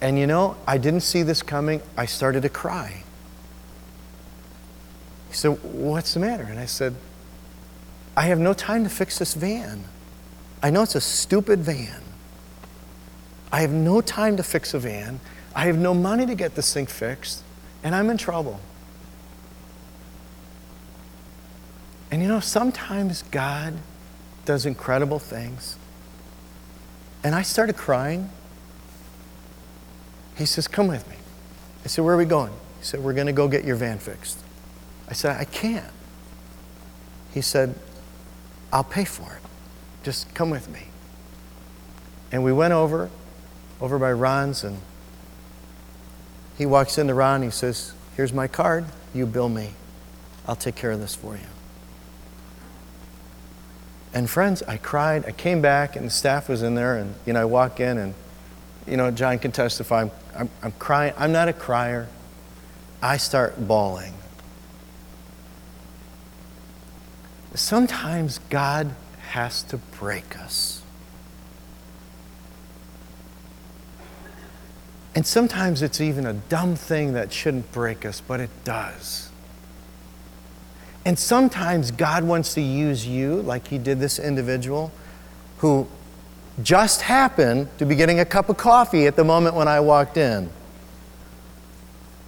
And 0.00 0.18
you 0.18 0.26
know, 0.26 0.56
I 0.66 0.78
didn't 0.78 1.00
see 1.00 1.22
this 1.22 1.42
coming. 1.42 1.82
I 1.96 2.06
started 2.06 2.42
to 2.42 2.48
cry. 2.48 3.03
He 5.34 5.38
said, 5.38 5.58
What's 5.64 6.14
the 6.14 6.20
matter? 6.20 6.44
And 6.44 6.60
I 6.60 6.66
said, 6.66 6.94
I 8.16 8.26
have 8.26 8.38
no 8.38 8.54
time 8.54 8.84
to 8.84 8.88
fix 8.88 9.18
this 9.18 9.34
van. 9.34 9.82
I 10.62 10.70
know 10.70 10.84
it's 10.84 10.94
a 10.94 11.00
stupid 11.00 11.58
van. 11.58 12.02
I 13.50 13.62
have 13.62 13.72
no 13.72 14.00
time 14.00 14.36
to 14.36 14.44
fix 14.44 14.74
a 14.74 14.78
van. 14.78 15.18
I 15.52 15.66
have 15.66 15.76
no 15.76 15.92
money 15.92 16.24
to 16.24 16.36
get 16.36 16.54
this 16.54 16.72
thing 16.72 16.86
fixed, 16.86 17.42
and 17.82 17.96
I'm 17.96 18.10
in 18.10 18.16
trouble. 18.16 18.60
And 22.12 22.22
you 22.22 22.28
know, 22.28 22.38
sometimes 22.38 23.22
God 23.32 23.74
does 24.44 24.66
incredible 24.66 25.18
things. 25.18 25.76
And 27.24 27.34
I 27.34 27.42
started 27.42 27.76
crying. 27.76 28.30
He 30.36 30.46
says, 30.46 30.68
Come 30.68 30.86
with 30.86 31.10
me. 31.10 31.16
I 31.84 31.88
said, 31.88 32.04
Where 32.04 32.14
are 32.14 32.18
we 32.18 32.24
going? 32.24 32.52
He 32.78 32.84
said, 32.84 33.00
We're 33.00 33.14
going 33.14 33.26
to 33.26 33.32
go 33.32 33.48
get 33.48 33.64
your 33.64 33.74
van 33.74 33.98
fixed. 33.98 34.38
I 35.08 35.12
said, 35.12 35.38
I 35.38 35.44
can't. 35.44 35.92
He 37.32 37.40
said, 37.40 37.74
I'll 38.72 38.84
pay 38.84 39.04
for 39.04 39.32
it. 39.34 39.42
Just 40.02 40.32
come 40.34 40.50
with 40.50 40.68
me. 40.68 40.88
And 42.32 42.42
we 42.42 42.52
went 42.52 42.72
over, 42.72 43.10
over 43.80 43.98
by 43.98 44.12
Ron's, 44.12 44.64
and 44.64 44.78
he 46.56 46.66
walks 46.66 46.98
into 46.98 47.14
Ron. 47.14 47.42
He 47.42 47.50
says, 47.50 47.92
Here's 48.16 48.32
my 48.32 48.46
card. 48.46 48.84
You 49.12 49.26
bill 49.26 49.48
me. 49.48 49.70
I'll 50.46 50.56
take 50.56 50.76
care 50.76 50.92
of 50.92 51.00
this 51.00 51.14
for 51.14 51.34
you. 51.34 51.46
And 54.12 54.30
friends, 54.30 54.62
I 54.62 54.76
cried. 54.76 55.26
I 55.26 55.32
came 55.32 55.60
back, 55.60 55.96
and 55.96 56.06
the 56.06 56.10
staff 56.10 56.48
was 56.48 56.62
in 56.62 56.76
there, 56.76 56.96
and 56.96 57.14
you 57.26 57.32
know, 57.32 57.42
I 57.42 57.44
walk 57.44 57.80
in, 57.80 57.98
and 57.98 58.14
you 58.86 58.96
know, 58.96 59.10
John 59.10 59.38
can 59.38 59.50
testify. 59.50 60.02
I'm, 60.02 60.10
I'm, 60.36 60.50
I'm 60.62 60.72
crying. 60.72 61.14
I'm 61.18 61.32
not 61.32 61.48
a 61.48 61.52
crier. 61.52 62.08
I 63.02 63.16
start 63.16 63.66
bawling. 63.66 64.14
Sometimes 67.54 68.40
God 68.50 68.90
has 69.28 69.62
to 69.64 69.76
break 69.76 70.38
us. 70.38 70.82
And 75.14 75.24
sometimes 75.24 75.80
it's 75.80 76.00
even 76.00 76.26
a 76.26 76.32
dumb 76.32 76.74
thing 76.74 77.12
that 77.12 77.32
shouldn't 77.32 77.70
break 77.70 78.04
us, 78.04 78.20
but 78.20 78.40
it 78.40 78.50
does. 78.64 79.30
And 81.04 81.16
sometimes 81.16 81.92
God 81.92 82.24
wants 82.24 82.54
to 82.54 82.60
use 82.60 83.06
you, 83.06 83.42
like 83.42 83.68
He 83.68 83.78
did 83.78 84.00
this 84.00 84.18
individual 84.18 84.90
who 85.58 85.86
just 86.62 87.02
happened 87.02 87.68
to 87.78 87.86
be 87.86 87.94
getting 87.94 88.18
a 88.18 88.24
cup 88.24 88.48
of 88.48 88.56
coffee 88.56 89.06
at 89.06 89.14
the 89.14 89.24
moment 89.24 89.54
when 89.54 89.68
I 89.68 89.78
walked 89.78 90.16
in, 90.16 90.50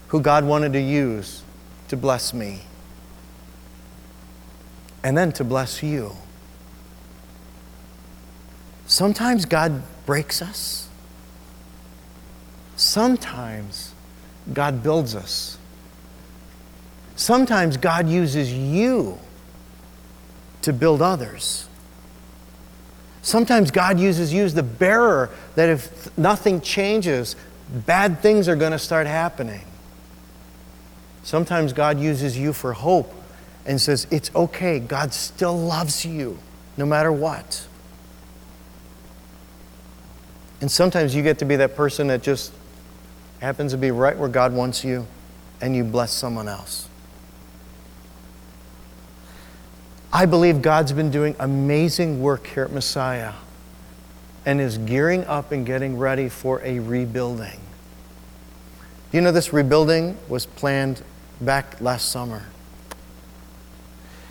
who 0.08 0.20
God 0.20 0.44
wanted 0.44 0.72
to 0.74 0.80
use 0.80 1.42
to 1.88 1.96
bless 1.96 2.32
me 2.32 2.65
and 5.02 5.16
then 5.16 5.32
to 5.32 5.44
bless 5.44 5.82
you. 5.82 6.12
Sometimes 8.86 9.44
God 9.44 9.82
breaks 10.04 10.40
us. 10.40 10.88
Sometimes 12.76 13.92
God 14.52 14.82
builds 14.82 15.14
us. 15.14 15.58
Sometimes 17.16 17.76
God 17.76 18.08
uses 18.08 18.52
you 18.52 19.18
to 20.62 20.72
build 20.72 21.00
others. 21.00 21.66
Sometimes 23.22 23.70
God 23.70 23.98
uses 23.98 24.32
you 24.32 24.44
as 24.44 24.54
the 24.54 24.62
bearer 24.62 25.30
that 25.56 25.68
if 25.68 26.16
nothing 26.16 26.60
changes, 26.60 27.34
bad 27.68 28.20
things 28.20 28.48
are 28.48 28.54
going 28.54 28.72
to 28.72 28.78
start 28.78 29.06
happening. 29.06 29.64
Sometimes 31.24 31.72
God 31.72 31.98
uses 31.98 32.38
you 32.38 32.52
for 32.52 32.72
hope 32.72 33.12
and 33.66 33.80
says, 33.80 34.06
It's 34.10 34.30
okay, 34.34 34.78
God 34.78 35.12
still 35.12 35.58
loves 35.58 36.06
you 36.06 36.38
no 36.76 36.86
matter 36.86 37.12
what. 37.12 37.66
And 40.60 40.70
sometimes 40.70 41.14
you 41.14 41.22
get 41.22 41.38
to 41.40 41.44
be 41.44 41.56
that 41.56 41.76
person 41.76 42.06
that 42.06 42.22
just 42.22 42.52
happens 43.40 43.72
to 43.72 43.78
be 43.78 43.90
right 43.90 44.16
where 44.16 44.28
God 44.28 44.54
wants 44.54 44.84
you 44.84 45.06
and 45.60 45.76
you 45.76 45.84
bless 45.84 46.12
someone 46.12 46.48
else. 46.48 46.88
I 50.12 50.24
believe 50.24 50.62
God's 50.62 50.92
been 50.92 51.10
doing 51.10 51.36
amazing 51.38 52.22
work 52.22 52.46
here 52.46 52.64
at 52.64 52.72
Messiah 52.72 53.34
and 54.46 54.60
is 54.60 54.78
gearing 54.78 55.24
up 55.24 55.52
and 55.52 55.66
getting 55.66 55.98
ready 55.98 56.28
for 56.28 56.62
a 56.62 56.78
rebuilding. 56.78 57.60
You 59.12 59.20
know, 59.20 59.32
this 59.32 59.52
rebuilding 59.52 60.16
was 60.28 60.46
planned 60.46 61.02
back 61.40 61.80
last 61.80 62.10
summer. 62.10 62.44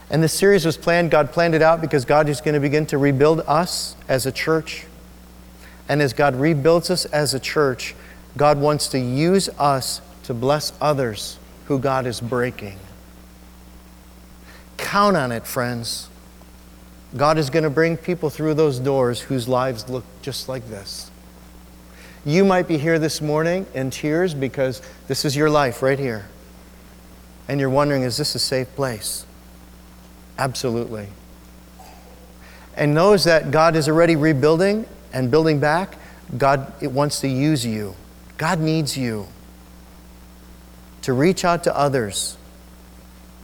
And 0.10 0.22
this 0.22 0.34
series 0.34 0.65
was 0.65 0.78
planned, 0.78 1.12
God 1.12 1.32
planned 1.32 1.56
it 1.56 1.62
out 1.62 1.82
because 1.82 2.06
God 2.06 2.30
is 2.30 2.41
going 2.41 2.54
to 2.54 2.60
begin 2.60 2.86
to 2.88 2.98
rebuild 2.98 3.41
us 3.48 3.96
as 4.08 4.26
a 4.26 4.32
church. 4.32 4.86
And 5.89 6.02
as 6.02 6.13
God 6.13 6.36
rebuilds 6.36 6.89
us 6.89 7.06
as 7.06 7.34
a 7.34 7.39
church, 7.39 7.96
God 8.38 8.60
wants 8.60 8.88
to 8.89 9.00
use 9.00 9.50
us 9.58 10.02
to 10.24 10.34
bless 10.34 10.74
others 10.80 11.39
who 11.65 11.80
God 11.80 12.06
is 12.06 12.22
breaking. 12.22 12.78
Count 14.78 15.15
on 15.15 15.32
it, 15.32 15.48
friends. 15.48 16.10
God 17.15 17.38
is 17.38 17.50
going 17.50 17.63
to 17.63 17.70
bring 17.70 17.98
people 17.98 18.30
through 18.30 18.56
those 18.56 18.80
doors 18.80 19.22
whose 19.22 19.48
lives 19.48 19.89
look 19.89 20.04
just 20.22 20.50
like 20.50 20.68
this. 20.68 21.10
You 22.26 22.44
might 22.44 22.68
be 22.68 22.78
here 22.78 23.00
this 23.00 23.22
morning 23.22 23.68
in 23.74 23.89
tears 23.89 24.34
because 24.34 24.82
this 25.08 25.26
is 25.26 25.36
your 25.36 25.50
life 25.50 25.82
right 25.82 26.00
here. 26.00 26.26
And 27.48 27.60
you're 27.60 27.70
wondering, 27.70 28.02
is 28.02 28.18
this 28.18 28.36
a 28.36 28.39
safe 28.39 28.74
place? 28.76 29.26
Absolutely. 30.38 31.08
And 32.76 32.93
knows 32.93 33.24
that 33.24 33.52
God 33.52 33.76
is 33.76 33.88
already 33.88 34.15
rebuilding 34.15 34.86
and 35.13 35.32
building 35.32 35.60
back. 35.60 35.98
God 36.38 36.74
it 36.82 36.91
wants 36.91 37.21
to 37.21 37.28
use 37.28 37.65
you. 37.65 37.95
God 38.38 38.60
needs 38.60 38.98
you 38.98 39.28
to 41.04 41.13
reach 41.13 41.45
out 41.45 41.63
to 41.63 41.78
others 41.78 42.38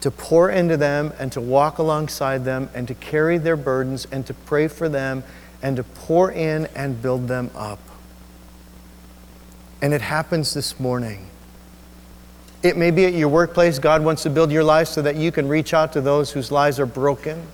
to 0.01 0.10
pour 0.10 0.49
into 0.49 0.77
them 0.77 1.13
and 1.19 1.32
to 1.32 1.39
walk 1.39 1.77
alongside 1.77 2.43
them 2.43 2.69
and 2.73 2.88
to 2.88 2.95
carry 2.95 3.38
their 3.38 3.56
burdens 3.56 4.06
and 4.12 4.25
to 4.25 4.34
pray 4.34 4.67
for 4.67 4.89
them 4.89 5.23
and 5.62 5.77
to 5.77 5.84
pour 5.84 6.32
in 6.32 6.67
and 6.75 7.01
build 7.01 7.27
them 7.27 7.49
up. 7.56 7.80
And 9.82 9.93
it 9.93 10.01
happens 10.01 10.54
this 10.54 10.80
morning. 10.80 11.27
It 12.63 12.78
may 12.78 12.91
be 12.91 13.06
at 13.06 13.13
your 13.13 13.30
workplace, 13.30 13.80
God 13.80 14.04
wants 14.04 14.24
to 14.24 14.30
build 14.30 14.52
your 14.52 14.63
life 14.63 14.88
so 14.88 15.02
that 15.02 15.15
you 15.15 15.32
can 15.32 15.47
reach 15.47 15.74
out 15.74 15.93
to 15.93 16.02
those 16.02 16.32
whose 16.32 16.52
lives 16.52 16.80
are 16.80 16.86
broken. 16.86 17.47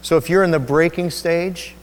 So 0.00 0.16
if 0.16 0.30
you're 0.30 0.44
in 0.44 0.52
the 0.52 0.58
breaking 0.58 1.10
stage 1.10 1.74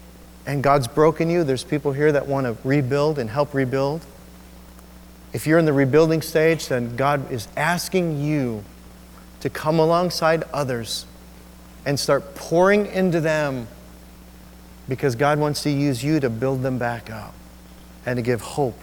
and 0.45 0.63
God's 0.63 0.87
broken 0.87 1.29
you, 1.29 1.43
there's 1.43 1.63
people 1.63 1.91
here 1.91 2.11
that 2.11 2.27
want 2.27 2.47
to 2.47 2.57
rebuild 2.67 3.19
and 3.19 3.29
help 3.29 3.53
rebuild. 3.53 4.05
If 5.31 5.45
you're 5.45 5.59
in 5.59 5.65
the 5.65 5.73
rebuilding 5.73 6.21
stage, 6.21 6.67
then 6.69 6.95
God 6.95 7.31
is 7.31 7.47
asking 7.55 8.23
you 8.23 8.63
to 9.41 9.49
come 9.49 9.77
alongside 9.77 10.43
others 10.53 11.05
and 11.85 11.99
start 11.99 12.33
pouring 12.33 12.85
into 12.87 13.19
them 13.19 13.67
Because 14.87 15.15
God 15.15 15.39
wants 15.39 15.63
to 15.63 15.69
use 15.69 16.03
you 16.03 16.19
to 16.19 16.29
build 16.29 16.61
them 16.61 16.77
back 16.77 17.09
up 17.09 17.33
and 18.05 18.17
to 18.17 18.21
give 18.21 18.41
hope. 18.41 18.79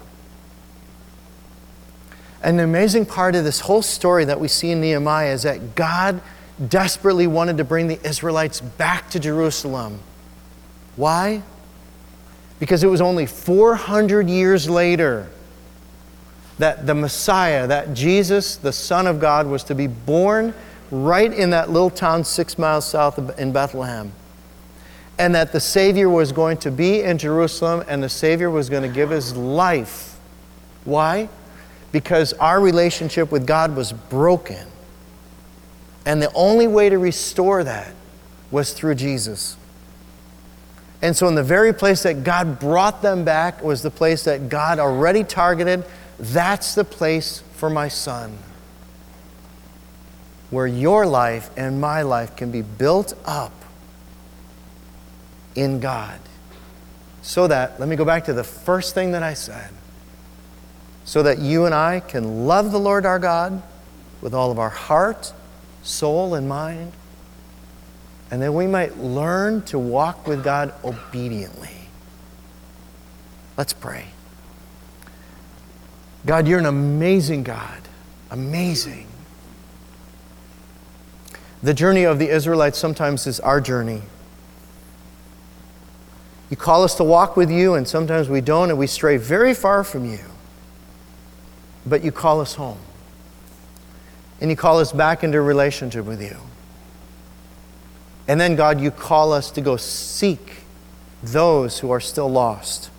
And 2.42 2.58
the 2.58 2.64
amazing 2.64 3.06
part 3.06 3.34
of 3.34 3.44
this 3.44 3.60
whole 3.60 3.82
story 3.82 4.24
that 4.24 4.40
we 4.40 4.48
see 4.48 4.70
in 4.70 4.80
Nehemiah 4.80 5.32
is 5.32 5.42
that 5.42 5.74
God 5.74 6.20
desperately 6.68 7.26
wanted 7.26 7.58
to 7.58 7.64
bring 7.64 7.88
the 7.88 7.98
Israelites 8.06 8.60
back 8.60 9.10
to 9.10 9.20
Jerusalem. 9.20 10.00
Why? 10.96 11.42
Because 12.58 12.82
it 12.82 12.88
was 12.88 13.00
only 13.00 13.26
400 13.26 14.28
years 14.28 14.68
later 14.68 15.28
that 16.58 16.86
the 16.86 16.94
Messiah, 16.94 17.66
that 17.66 17.94
Jesus, 17.94 18.56
the 18.56 18.72
Son 18.72 19.06
of 19.06 19.18
God, 19.18 19.46
was 19.46 19.64
to 19.64 19.74
be 19.74 19.86
born 19.86 20.54
right 20.90 21.32
in 21.32 21.50
that 21.50 21.70
little 21.70 21.90
town 21.90 22.24
six 22.24 22.58
miles 22.58 22.86
south 22.86 23.16
of 23.16 23.38
in 23.38 23.52
Bethlehem. 23.52 24.12
And 25.18 25.34
that 25.34 25.52
the 25.52 25.60
Savior 25.60 26.08
was 26.08 26.32
going 26.32 26.58
to 26.58 26.70
be 26.70 27.02
in 27.02 27.18
Jerusalem 27.18 27.84
and 27.88 28.02
the 28.02 28.08
Savior 28.08 28.50
was 28.50 28.68
going 28.68 28.82
to 28.82 28.88
give 28.88 29.10
his 29.10 29.36
life. 29.36 30.18
Why? 30.84 31.28
Because 31.92 32.32
our 32.34 32.60
relationship 32.60 33.32
with 33.32 33.46
God 33.46 33.74
was 33.74 33.92
broken. 33.92 34.66
And 36.06 36.22
the 36.22 36.32
only 36.34 36.66
way 36.66 36.88
to 36.88 36.98
restore 36.98 37.64
that 37.64 37.92
was 38.50 38.72
through 38.72 38.94
Jesus. 38.94 39.56
And 41.02 41.16
so, 41.16 41.28
in 41.28 41.34
the 41.34 41.42
very 41.42 41.72
place 41.72 42.02
that 42.02 42.24
God 42.24 42.58
brought 42.58 43.00
them 43.00 43.24
back 43.24 43.62
was 43.62 43.82
the 43.82 43.90
place 43.90 44.24
that 44.24 44.48
God 44.48 44.78
already 44.78 45.24
targeted. 45.24 45.84
That's 46.18 46.74
the 46.74 46.84
place 46.84 47.42
for 47.54 47.70
my 47.70 47.88
son. 47.88 48.36
Where 50.50 50.66
your 50.66 51.06
life 51.06 51.50
and 51.56 51.80
my 51.80 52.02
life 52.02 52.36
can 52.36 52.50
be 52.50 52.62
built 52.62 53.14
up 53.24 53.52
in 55.54 55.80
God. 55.80 56.20
So 57.22 57.46
that, 57.46 57.78
let 57.78 57.88
me 57.88 57.96
go 57.96 58.04
back 58.04 58.24
to 58.24 58.32
the 58.32 58.44
first 58.44 58.94
thing 58.94 59.12
that 59.12 59.22
I 59.22 59.34
said. 59.34 59.70
So 61.10 61.24
that 61.24 61.40
you 61.40 61.66
and 61.66 61.74
I 61.74 61.98
can 61.98 62.46
love 62.46 62.70
the 62.70 62.78
Lord 62.78 63.04
our 63.04 63.18
God 63.18 63.64
with 64.20 64.32
all 64.32 64.52
of 64.52 64.60
our 64.60 64.70
heart, 64.70 65.32
soul, 65.82 66.36
and 66.36 66.48
mind 66.48 66.92
and 68.30 68.40
that 68.42 68.52
we 68.52 68.68
might 68.68 68.96
learn 68.96 69.60
to 69.62 69.76
walk 69.76 70.28
with 70.28 70.44
God 70.44 70.72
obediently. 70.84 71.88
Let's 73.56 73.72
pray. 73.72 74.06
God, 76.24 76.46
you're 76.46 76.60
an 76.60 76.66
amazing 76.66 77.42
God. 77.42 77.80
Amazing. 78.30 79.08
The 81.60 81.74
journey 81.74 82.04
of 82.04 82.20
the 82.20 82.28
Israelites 82.28 82.78
sometimes 82.78 83.26
is 83.26 83.40
our 83.40 83.60
journey. 83.60 84.02
You 86.50 86.56
call 86.56 86.84
us 86.84 86.94
to 86.94 87.04
walk 87.04 87.36
with 87.36 87.50
you, 87.50 87.74
and 87.74 87.86
sometimes 87.86 88.28
we 88.28 88.40
don't, 88.40 88.70
and 88.70 88.78
we 88.78 88.86
stray 88.86 89.16
very 89.16 89.54
far 89.54 89.82
from 89.82 90.04
you. 90.04 90.29
But 91.86 92.04
you 92.04 92.12
call 92.12 92.40
us 92.40 92.54
home. 92.54 92.78
And 94.40 94.50
you 94.50 94.56
call 94.56 94.78
us 94.78 94.92
back 94.92 95.22
into 95.22 95.40
relationship 95.40 96.06
with 96.06 96.22
you. 96.22 96.36
And 98.26 98.40
then, 98.40 98.56
God, 98.56 98.80
you 98.80 98.90
call 98.90 99.32
us 99.32 99.50
to 99.52 99.60
go 99.60 99.76
seek 99.76 100.58
those 101.22 101.80
who 101.80 101.90
are 101.90 102.00
still 102.00 102.30
lost, 102.30 102.90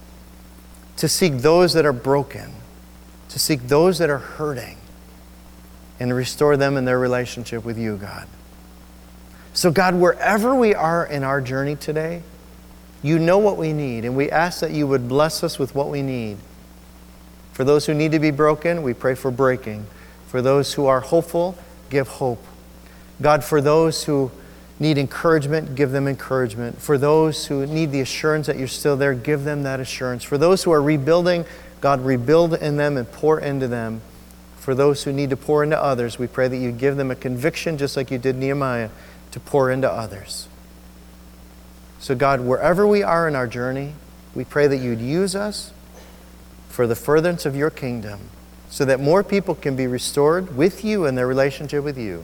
to 0.98 1.08
seek 1.08 1.38
those 1.38 1.74
that 1.74 1.86
are 1.86 1.94
broken, 1.94 2.52
to 3.30 3.40
seek 3.40 3.68
those 3.68 3.98
that 4.00 4.10
are 4.10 4.18
hurting, 4.18 4.78
and 6.00 6.14
restore 6.14 6.58
them 6.58 6.78
in 6.78 6.86
their 6.86 7.00
relationship 7.00 7.64
with 7.64 7.78
you, 7.78 7.98
God. 7.98 8.28
So, 9.54 9.72
God, 9.72 9.96
wherever 9.96 10.54
we 10.54 10.76
are 10.76 11.06
in 11.06 11.24
our 11.24 11.42
journey 11.42 11.76
today, 11.76 12.24
you 13.04 13.18
know 13.18 13.38
what 13.38 13.58
we 13.58 13.74
need, 13.74 14.06
and 14.06 14.16
we 14.16 14.30
ask 14.30 14.60
that 14.60 14.72
you 14.72 14.86
would 14.88 15.08
bless 15.08 15.44
us 15.44 15.58
with 15.58 15.74
what 15.74 15.90
we 15.90 16.02
need. 16.02 16.38
For 17.54 17.64
those 17.64 17.86
who 17.86 17.94
need 17.94 18.12
to 18.14 18.20
be 18.20 18.32
broken, 18.32 18.84
we 18.84 18.94
pray 18.94 19.16
for 19.16 19.32
breaking. 19.32 19.86
For 20.28 20.42
those 20.42 20.74
who 20.74 20.86
are 20.86 21.02
hopeful, 21.02 21.58
give 21.90 22.08
hope. 22.08 22.44
God, 23.22 23.44
for 23.44 23.62
those 23.62 24.06
who 24.06 24.32
need 24.80 24.98
encouragement, 24.98 25.76
give 25.76 25.92
them 25.92 26.08
encouragement. 26.08 26.82
For 26.82 26.98
those 26.98 27.46
who 27.46 27.66
need 27.68 27.92
the 27.92 28.02
assurance 28.02 28.48
that 28.48 28.58
you're 28.58 28.68
still 28.68 28.98
there, 28.98 29.14
give 29.14 29.44
them 29.44 29.64
that 29.64 29.80
assurance. 29.80 30.24
For 30.24 30.38
those 30.38 30.64
who 30.64 30.72
are 30.72 30.82
rebuilding, 30.82 31.46
God, 31.82 32.02
rebuild 32.02 32.56
in 32.56 32.78
them 32.78 32.98
and 32.98 33.12
pour 33.12 33.40
into 33.40 33.68
them. 33.68 34.02
For 34.58 34.74
those 34.74 35.04
who 35.04 35.12
need 35.12 35.32
to 35.32 35.38
pour 35.38 35.64
into 35.64 35.82
others, 35.82 36.18
we 36.18 36.28
pray 36.28 36.48
that 36.48 36.58
you 36.58 36.72
give 36.72 36.96
them 36.96 37.12
a 37.12 37.16
conviction, 37.16 37.78
just 37.78 37.98
like 37.98 38.10
you 38.10 38.18
did 38.18 38.36
Nehemiah, 38.36 38.90
to 39.32 39.40
pour 39.40 39.70
into 39.70 39.92
others. 39.92 40.48
So, 42.00 42.16
God, 42.16 42.42
wherever 42.42 42.88
we 42.88 43.04
are 43.04 43.28
in 43.28 43.36
our 43.36 43.48
journey, 43.48 43.94
we 44.34 44.46
pray 44.46 44.68
that 44.68 44.78
you'd 44.78 45.02
use 45.02 45.36
us 45.36 45.72
for 46.72 46.88
the 46.88 46.96
furtherance 46.96 47.46
of 47.46 47.56
your 47.56 47.70
kingdom 47.70 48.20
so 48.70 48.86
that 48.86 49.00
more 49.00 49.24
people 49.24 49.54
can 49.54 49.76
be 49.76 49.86
restored 49.86 50.56
with 50.56 50.84
you 50.84 51.06
and 51.06 51.18
their 51.18 51.28
relationship 51.28 51.84
with 51.84 51.98
you. 51.98 52.24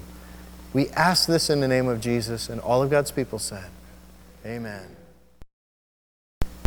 We 0.73 0.89
ask 0.89 1.27
this 1.27 1.49
in 1.49 1.59
the 1.59 1.67
name 1.67 1.87
of 1.87 1.99
Jesus, 1.99 2.49
and 2.49 2.61
all 2.61 2.81
of 2.81 2.89
God's 2.89 3.11
people 3.11 3.39
said, 3.39 3.69
Amen. 4.45 4.96